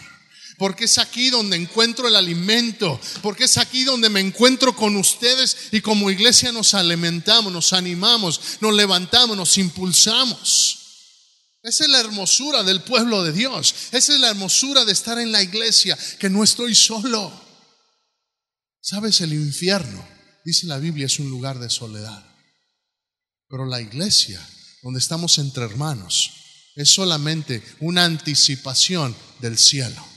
porque 0.59 0.85
es 0.85 0.99
aquí 0.99 1.31
donde 1.31 1.57
encuentro 1.57 2.07
el 2.07 2.17
alimento, 2.17 3.01
porque 3.23 3.45
es 3.45 3.59
aquí 3.59 3.85
donde 3.85 4.09
me 4.09 4.21
encuentro 4.21 4.75
con 4.75 4.97
ustedes 4.97 5.57
y 5.73 5.81
como 5.81 6.11
iglesia 6.11 6.53
nos 6.53 6.75
alimentamos, 6.75 7.53
nos 7.53 7.73
animamos, 7.73 8.41
nos 8.61 8.75
levantamos, 8.75 9.37
nos 9.37 9.59
impulsamos. 9.59 10.81
Esa 11.63 11.85
es 11.85 11.91
la 11.91 12.01
hermosura 12.01 12.63
del 12.63 12.83
pueblo 12.83 13.23
de 13.23 13.33
Dios, 13.33 13.75
esa 13.91 14.13
es 14.15 14.21
la 14.21 14.29
hermosura 14.29 14.85
de 14.85 14.93
estar 14.93 15.19
en 15.19 15.33
la 15.33 15.43
iglesia, 15.43 15.99
que 16.19 16.29
no 16.29 16.45
estoy 16.45 16.75
solo. 16.75 17.33
Sabes, 18.81 19.23
el 19.23 19.33
infierno, 19.33 20.07
dice 20.45 20.67
la 20.67 20.79
Biblia, 20.79 21.07
es 21.07 21.19
un 21.19 21.31
lugar 21.31 21.59
de 21.59 21.71
soledad, 21.71 22.23
pero 23.49 23.65
la 23.65 23.81
iglesia, 23.81 24.47
donde 24.83 25.01
estamos 25.01 25.39
entre 25.39 25.65
hermanos, 25.65 26.33
es 26.77 26.93
solamente 26.93 27.63
una 27.81 28.05
anticipación 28.05 29.17
del 29.41 29.57
cielo. 29.57 30.14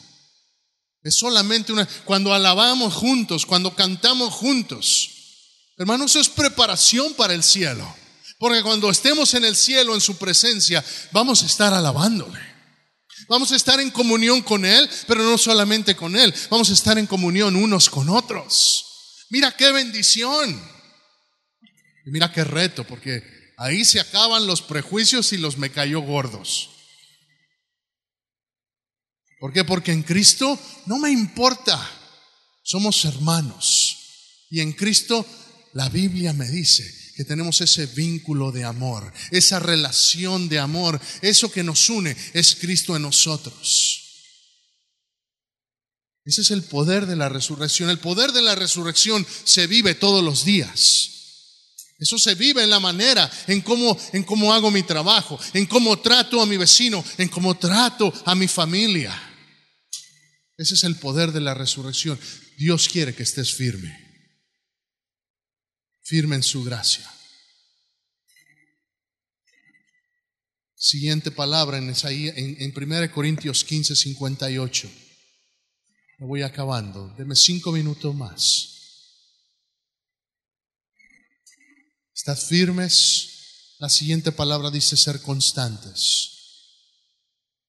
Es 1.03 1.17
solamente 1.17 1.71
una... 1.71 1.87
Cuando 2.05 2.33
alabamos 2.33 2.93
juntos, 2.93 3.45
cuando 3.45 3.75
cantamos 3.75 4.33
juntos. 4.33 5.09
Hermanos, 5.77 6.11
eso 6.11 6.19
es 6.19 6.29
preparación 6.29 7.13
para 7.13 7.33
el 7.33 7.43
cielo. 7.43 7.95
Porque 8.39 8.61
cuando 8.61 8.89
estemos 8.89 9.33
en 9.33 9.45
el 9.45 9.55
cielo, 9.55 9.95
en 9.95 10.01
su 10.01 10.17
presencia, 10.17 10.83
vamos 11.11 11.43
a 11.43 11.45
estar 11.45 11.73
alabándole. 11.73 12.39
Vamos 13.27 13.51
a 13.51 13.55
estar 13.55 13.79
en 13.79 13.91
comunión 13.91 14.41
con 14.41 14.63
Él, 14.63 14.89
pero 15.07 15.23
no 15.23 15.37
solamente 15.37 15.95
con 15.95 16.15
Él. 16.15 16.33
Vamos 16.49 16.69
a 16.69 16.73
estar 16.73 16.97
en 16.97 17.07
comunión 17.07 17.55
unos 17.55 17.89
con 17.89 18.09
otros. 18.09 18.85
Mira 19.29 19.51
qué 19.51 19.71
bendición. 19.71 20.61
Y 22.05 22.11
mira 22.11 22.31
qué 22.31 22.43
reto, 22.43 22.85
porque 22.85 23.23
ahí 23.57 23.83
se 23.83 23.99
acaban 23.99 24.47
los 24.47 24.61
prejuicios 24.61 25.33
y 25.33 25.37
los 25.37 25.57
me 25.57 25.71
cayó 25.71 26.01
gordos. 26.01 26.69
¿Por 29.39 29.53
qué? 29.53 29.63
Porque 29.63 29.91
en 29.91 30.03
Cristo 30.03 30.59
no 30.85 30.97
me 30.97 31.11
importa. 31.11 31.79
Somos 32.63 33.05
hermanos. 33.05 33.97
Y 34.49 34.61
en 34.61 34.73
Cristo 34.73 35.25
la 35.73 35.89
Biblia 35.89 36.33
me 36.33 36.49
dice 36.49 36.83
que 37.15 37.23
tenemos 37.23 37.61
ese 37.61 37.85
vínculo 37.87 38.51
de 38.51 38.63
amor, 38.63 39.11
esa 39.31 39.59
relación 39.59 40.49
de 40.49 40.59
amor. 40.59 40.99
Eso 41.21 41.51
que 41.51 41.63
nos 41.63 41.89
une 41.89 42.15
es 42.33 42.55
Cristo 42.55 42.95
en 42.95 43.03
nosotros. 43.03 44.03
Ese 46.25 46.41
es 46.41 46.51
el 46.51 46.63
poder 46.63 47.05
de 47.05 47.15
la 47.15 47.29
resurrección. 47.29 47.89
El 47.89 47.99
poder 47.99 48.33
de 48.33 48.41
la 48.41 48.55
resurrección 48.55 49.25
se 49.43 49.65
vive 49.67 49.95
todos 49.95 50.23
los 50.23 50.43
días. 50.43 51.11
Eso 51.99 52.19
se 52.19 52.35
vive 52.35 52.63
en 52.63 52.69
la 52.69 52.79
manera, 52.79 53.31
en 53.47 53.61
cómo, 53.61 53.97
en 54.13 54.23
cómo 54.23 54.53
hago 54.53 54.69
mi 54.69 54.83
trabajo, 54.83 55.39
en 55.53 55.65
cómo 55.65 55.97
trato 55.97 56.41
a 56.41 56.45
mi 56.45 56.57
vecino, 56.57 57.03
en 57.17 57.27
cómo 57.27 57.55
trato 57.57 58.13
a 58.25 58.35
mi 58.35 58.47
familia. 58.47 59.26
Ese 60.57 60.73
es 60.73 60.83
el 60.83 60.95
poder 60.95 61.31
de 61.31 61.41
la 61.41 61.53
resurrección. 61.53 62.19
Dios 62.57 62.89
quiere 62.89 63.13
que 63.13 63.23
estés 63.23 63.53
firme. 63.53 63.95
Firme 66.01 66.35
en 66.35 66.43
su 66.43 66.63
gracia. 66.63 67.07
Siguiente 70.75 71.31
palabra 71.31 71.77
en, 71.77 71.89
en, 71.89 72.61
en 72.61 72.91
1 72.91 73.11
Corintios 73.11 73.63
15, 73.63 73.95
58. 73.95 74.91
Me 76.19 76.25
voy 76.25 76.41
acabando. 76.41 77.13
Deme 77.17 77.35
cinco 77.35 77.71
minutos 77.71 78.15
más. 78.15 78.73
Estad 82.15 82.37
firmes. 82.37 83.75
La 83.79 83.89
siguiente 83.89 84.31
palabra 84.31 84.71
dice 84.71 84.97
ser 84.97 85.21
constantes. 85.21 86.31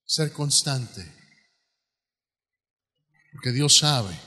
Ser 0.06 0.32
constante. 0.32 1.18
Porque 3.32 3.52
Dios 3.52 3.78
sabe 3.78 4.18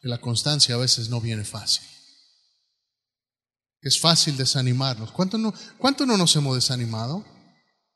que 0.00 0.08
la 0.08 0.20
constancia 0.20 0.74
a 0.74 0.78
veces 0.78 1.08
no 1.08 1.20
viene 1.20 1.44
fácil. 1.44 1.86
Es 3.82 3.98
fácil 3.98 4.36
desanimarnos. 4.36 5.10
¿Cuánto 5.12 5.38
no, 5.38 5.54
cuánto 5.78 6.04
no 6.04 6.16
nos 6.16 6.34
hemos 6.36 6.54
desanimado? 6.54 7.24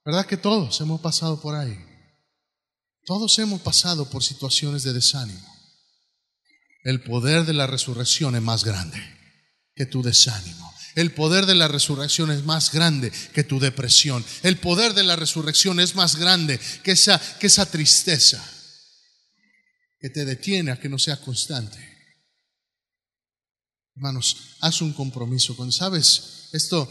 ¿Verdad 0.04 0.26
que 0.26 0.36
todos 0.36 0.80
hemos 0.80 1.00
pasado 1.00 1.40
por 1.40 1.54
ahí? 1.54 1.78
Todos 3.04 3.38
hemos 3.38 3.60
pasado 3.60 4.08
por 4.08 4.22
situaciones 4.22 4.82
de 4.82 4.94
desánimo. 4.94 5.46
El 6.84 7.02
poder 7.02 7.44
de 7.44 7.54
la 7.54 7.66
resurrección 7.66 8.36
es 8.36 8.42
más 8.42 8.64
grande 8.64 9.00
que 9.74 9.86
tu 9.86 10.02
desánimo. 10.02 10.72
El 10.94 11.12
poder 11.12 11.46
de 11.46 11.54
la 11.54 11.68
resurrección 11.68 12.30
es 12.30 12.44
más 12.44 12.70
grande 12.70 13.10
que 13.32 13.44
tu 13.44 13.58
depresión. 13.58 14.24
El 14.42 14.58
poder 14.58 14.94
de 14.94 15.02
la 15.02 15.16
resurrección 15.16 15.80
es 15.80 15.94
más 15.94 16.16
grande 16.16 16.60
que 16.82 16.92
esa, 16.92 17.20
que 17.38 17.48
esa 17.48 17.66
tristeza 17.66 18.42
que 20.04 20.10
te 20.10 20.26
detiene 20.26 20.70
a 20.70 20.78
que 20.78 20.90
no 20.90 20.98
sea 20.98 21.16
constante. 21.16 21.78
Hermanos, 23.96 24.58
haz 24.60 24.82
un 24.82 24.92
compromiso 24.92 25.56
con, 25.56 25.72
¿sabes? 25.72 26.50
Esto 26.52 26.86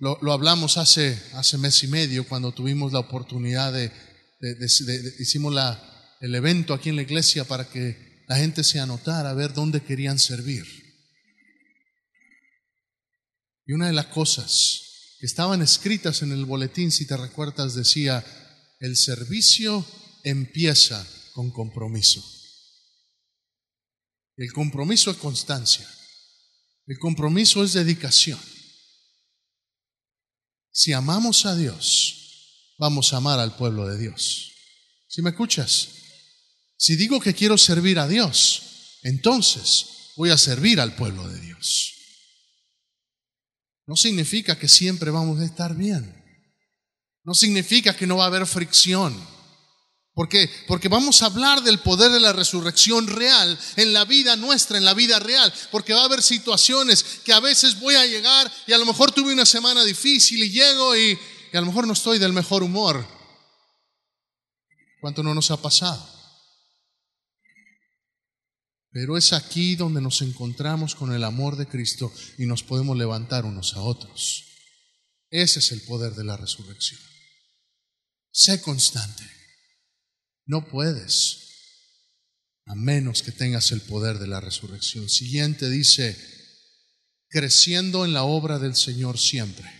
lo, 0.00 0.18
lo, 0.20 0.34
hablamos 0.34 0.76
hace, 0.76 1.18
hace 1.32 1.56
mes 1.56 1.82
y 1.82 1.86
medio 1.88 2.28
cuando 2.28 2.52
tuvimos 2.52 2.92
la 2.92 2.98
oportunidad 2.98 3.72
de, 3.72 3.90
hicimos 5.18 5.54
la, 5.54 6.18
el 6.20 6.34
evento 6.34 6.74
aquí 6.74 6.90
en 6.90 6.96
la 6.96 7.02
iglesia 7.02 7.44
para 7.44 7.70
que 7.70 8.22
la 8.28 8.36
gente 8.36 8.64
se 8.64 8.80
anotara 8.80 9.30
a 9.30 9.34
ver 9.34 9.54
dónde 9.54 9.80
querían 9.80 10.18
servir. 10.18 10.66
Y 13.64 13.72
una 13.72 13.86
de 13.86 13.94
las 13.94 14.08
cosas 14.08 15.16
que 15.18 15.24
estaban 15.24 15.62
escritas 15.62 16.20
en 16.20 16.32
el 16.32 16.44
boletín, 16.44 16.92
si 16.92 17.06
te 17.06 17.16
recuerdas, 17.16 17.74
decía, 17.74 18.22
el 18.78 18.98
servicio 18.98 19.86
empieza 20.22 21.08
con 21.32 21.50
compromiso. 21.50 22.41
El 24.36 24.52
compromiso 24.52 25.10
es 25.10 25.16
constancia. 25.18 25.88
El 26.86 26.98
compromiso 26.98 27.62
es 27.62 27.72
dedicación. 27.72 28.40
Si 30.72 30.92
amamos 30.92 31.44
a 31.44 31.54
Dios, 31.54 32.74
vamos 32.78 33.12
a 33.12 33.18
amar 33.18 33.38
al 33.38 33.56
pueblo 33.56 33.86
de 33.86 33.98
Dios. 33.98 34.52
¿Si 35.06 35.20
me 35.22 35.30
escuchas? 35.30 35.90
Si 36.76 36.96
digo 36.96 37.20
que 37.20 37.34
quiero 37.34 37.58
servir 37.58 37.98
a 37.98 38.08
Dios, 38.08 38.98
entonces 39.02 39.86
voy 40.16 40.30
a 40.30 40.38
servir 40.38 40.80
al 40.80 40.96
pueblo 40.96 41.28
de 41.28 41.40
Dios. 41.40 41.94
No 43.86 43.96
significa 43.96 44.58
que 44.58 44.68
siempre 44.68 45.10
vamos 45.10 45.40
a 45.40 45.44
estar 45.44 45.76
bien. 45.76 46.22
No 47.24 47.34
significa 47.34 47.94
que 47.94 48.06
no 48.06 48.16
va 48.16 48.24
a 48.24 48.28
haber 48.28 48.46
fricción. 48.46 49.14
¿Por 50.14 50.28
qué? 50.28 50.50
Porque 50.68 50.88
vamos 50.88 51.22
a 51.22 51.26
hablar 51.26 51.62
del 51.62 51.78
poder 51.78 52.12
de 52.12 52.20
la 52.20 52.34
resurrección 52.34 53.06
real 53.06 53.58
en 53.76 53.94
la 53.94 54.04
vida 54.04 54.36
nuestra, 54.36 54.76
en 54.76 54.84
la 54.84 54.92
vida 54.92 55.18
real. 55.18 55.52
Porque 55.70 55.94
va 55.94 56.02
a 56.02 56.04
haber 56.04 56.22
situaciones 56.22 57.02
que 57.24 57.32
a 57.32 57.40
veces 57.40 57.80
voy 57.80 57.94
a 57.94 58.04
llegar 58.04 58.52
y 58.66 58.72
a 58.72 58.78
lo 58.78 58.84
mejor 58.84 59.12
tuve 59.12 59.32
una 59.32 59.46
semana 59.46 59.84
difícil 59.84 60.42
y 60.42 60.50
llego 60.50 60.96
y, 60.96 61.18
a 61.54 61.60
lo 61.60 61.66
mejor 61.66 61.86
no 61.86 61.94
estoy 61.94 62.18
del 62.18 62.34
mejor 62.34 62.62
humor. 62.62 63.06
¿Cuánto 65.00 65.22
no 65.22 65.34
nos 65.34 65.50
ha 65.50 65.56
pasado? 65.56 66.06
Pero 68.90 69.16
es 69.16 69.32
aquí 69.32 69.76
donde 69.76 70.02
nos 70.02 70.20
encontramos 70.20 70.94
con 70.94 71.14
el 71.14 71.24
amor 71.24 71.56
de 71.56 71.66
Cristo 71.66 72.12
y 72.36 72.44
nos 72.44 72.62
podemos 72.62 72.98
levantar 72.98 73.46
unos 73.46 73.74
a 73.74 73.80
otros. 73.80 74.44
Ese 75.30 75.60
es 75.60 75.72
el 75.72 75.80
poder 75.82 76.14
de 76.14 76.24
la 76.24 76.36
resurrección. 76.36 77.00
Sé 78.30 78.60
constante. 78.60 79.41
No 80.46 80.66
puedes 80.68 81.42
a 82.66 82.74
menos 82.74 83.22
que 83.22 83.32
tengas 83.32 83.72
el 83.72 83.80
poder 83.80 84.18
de 84.18 84.26
la 84.26 84.40
resurrección. 84.40 85.08
Siguiente 85.08 85.68
dice, 85.68 86.16
creciendo 87.28 88.04
en 88.04 88.12
la 88.12 88.22
obra 88.24 88.58
del 88.58 88.76
Señor 88.76 89.18
siempre. 89.18 89.70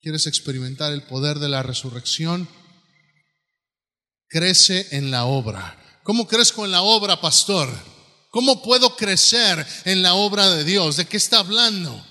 ¿Quieres 0.00 0.26
experimentar 0.26 0.92
el 0.92 1.02
poder 1.02 1.38
de 1.38 1.48
la 1.48 1.62
resurrección? 1.62 2.48
Crece 4.28 4.86
en 4.92 5.10
la 5.10 5.24
obra. 5.24 6.00
¿Cómo 6.02 6.26
crezco 6.26 6.64
en 6.64 6.72
la 6.72 6.82
obra, 6.82 7.20
pastor? 7.20 7.68
¿Cómo 8.30 8.62
puedo 8.62 8.96
crecer 8.96 9.66
en 9.84 10.02
la 10.02 10.14
obra 10.14 10.50
de 10.50 10.64
Dios? 10.64 10.96
¿De 10.96 11.06
qué 11.06 11.16
está 11.16 11.40
hablando? 11.40 12.04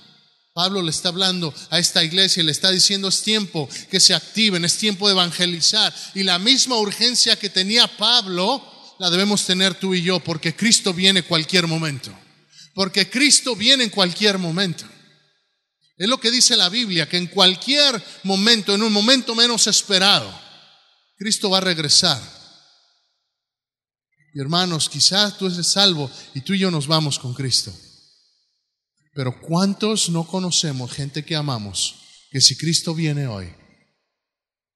Pablo 0.56 0.80
le 0.80 0.90
está 0.90 1.10
hablando 1.10 1.52
a 1.68 1.78
esta 1.78 2.02
iglesia 2.02 2.42
y 2.42 2.46
le 2.46 2.52
está 2.52 2.70
diciendo 2.70 3.08
es 3.08 3.20
tiempo 3.20 3.68
que 3.90 4.00
se 4.00 4.14
activen, 4.14 4.64
es 4.64 4.78
tiempo 4.78 5.06
de 5.06 5.12
evangelizar. 5.12 5.94
Y 6.14 6.22
la 6.22 6.38
misma 6.38 6.78
urgencia 6.78 7.38
que 7.38 7.50
tenía 7.50 7.86
Pablo 7.98 8.64
la 8.98 9.10
debemos 9.10 9.44
tener 9.44 9.74
tú 9.74 9.94
y 9.94 10.00
yo 10.00 10.18
porque 10.18 10.56
Cristo 10.56 10.94
viene 10.94 11.24
cualquier 11.24 11.66
momento. 11.66 12.10
Porque 12.72 13.10
Cristo 13.10 13.54
viene 13.54 13.84
en 13.84 13.90
cualquier 13.90 14.38
momento. 14.38 14.86
Es 15.98 16.08
lo 16.08 16.18
que 16.18 16.30
dice 16.30 16.56
la 16.56 16.70
Biblia, 16.70 17.06
que 17.06 17.18
en 17.18 17.26
cualquier 17.26 18.02
momento, 18.22 18.74
en 18.74 18.82
un 18.82 18.94
momento 18.94 19.34
menos 19.34 19.66
esperado, 19.66 20.40
Cristo 21.18 21.50
va 21.50 21.58
a 21.58 21.68
regresar. 21.68 22.18
Y 24.32 24.40
hermanos, 24.40 24.88
quizás 24.88 25.36
tú 25.36 25.48
eres 25.48 25.66
salvo 25.66 26.10
y 26.32 26.40
tú 26.40 26.54
y 26.54 26.60
yo 26.60 26.70
nos 26.70 26.86
vamos 26.86 27.18
con 27.18 27.34
Cristo. 27.34 27.74
Pero 29.16 29.40
¿cuántos 29.40 30.10
no 30.10 30.26
conocemos 30.26 30.92
gente 30.92 31.24
que 31.24 31.34
amamos 31.34 32.02
que 32.30 32.42
si 32.42 32.54
Cristo 32.54 32.94
viene 32.94 33.26
hoy, 33.26 33.50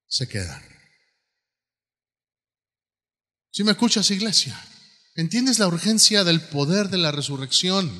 se 0.07 0.27
quedan? 0.27 0.63
Si 3.51 3.63
me 3.63 3.73
escuchas, 3.73 4.09
iglesia, 4.09 4.59
¿entiendes 5.13 5.59
la 5.59 5.67
urgencia 5.67 6.23
del 6.23 6.41
poder 6.41 6.89
de 6.89 6.97
la 6.97 7.11
resurrección? 7.11 7.91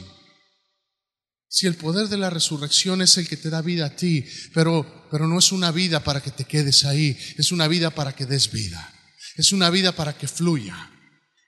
Si 1.47 1.67
el 1.67 1.75
poder 1.75 2.07
de 2.07 2.17
la 2.17 2.31
resurrección 2.31 3.03
es 3.03 3.19
el 3.19 3.27
que 3.27 3.37
te 3.37 3.51
da 3.51 3.61
vida 3.61 3.85
a 3.85 3.95
ti, 3.95 4.25
pero, 4.51 5.07
pero 5.11 5.27
no 5.27 5.37
es 5.37 5.51
una 5.51 5.69
vida 5.71 6.03
para 6.03 6.23
que 6.23 6.31
te 6.31 6.45
quedes 6.45 6.85
ahí, 6.85 7.15
es 7.37 7.51
una 7.51 7.67
vida 7.67 7.91
para 7.91 8.15
que 8.15 8.25
des 8.25 8.49
vida, 8.51 8.91
es 9.35 9.51
una 9.51 9.69
vida 9.69 9.91
para 9.91 10.17
que 10.17 10.27
fluya, 10.27 10.89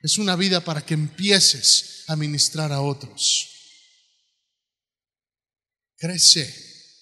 es 0.02 0.18
una 0.18 0.36
vida 0.36 0.60
para 0.60 0.86
que 0.86 0.94
empieces 0.94 2.04
a 2.06 2.14
ministrar 2.14 2.70
a 2.70 2.80
otros. 2.80 3.53
Crece. 6.04 6.54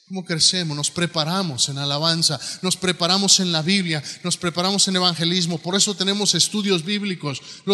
¿Cómo 0.06 0.24
crecemos? 0.24 0.76
Nos 0.76 0.92
preparamos 0.92 1.68
en 1.68 1.76
alabanza, 1.78 2.38
nos 2.60 2.76
preparamos 2.76 3.40
en 3.40 3.50
la 3.50 3.60
Biblia, 3.60 4.00
nos 4.22 4.36
preparamos 4.36 4.86
en 4.86 4.94
evangelismo. 4.94 5.58
Por 5.58 5.74
eso 5.74 5.96
tenemos 5.96 6.36
estudios 6.36 6.84
bíblicos. 6.84 7.42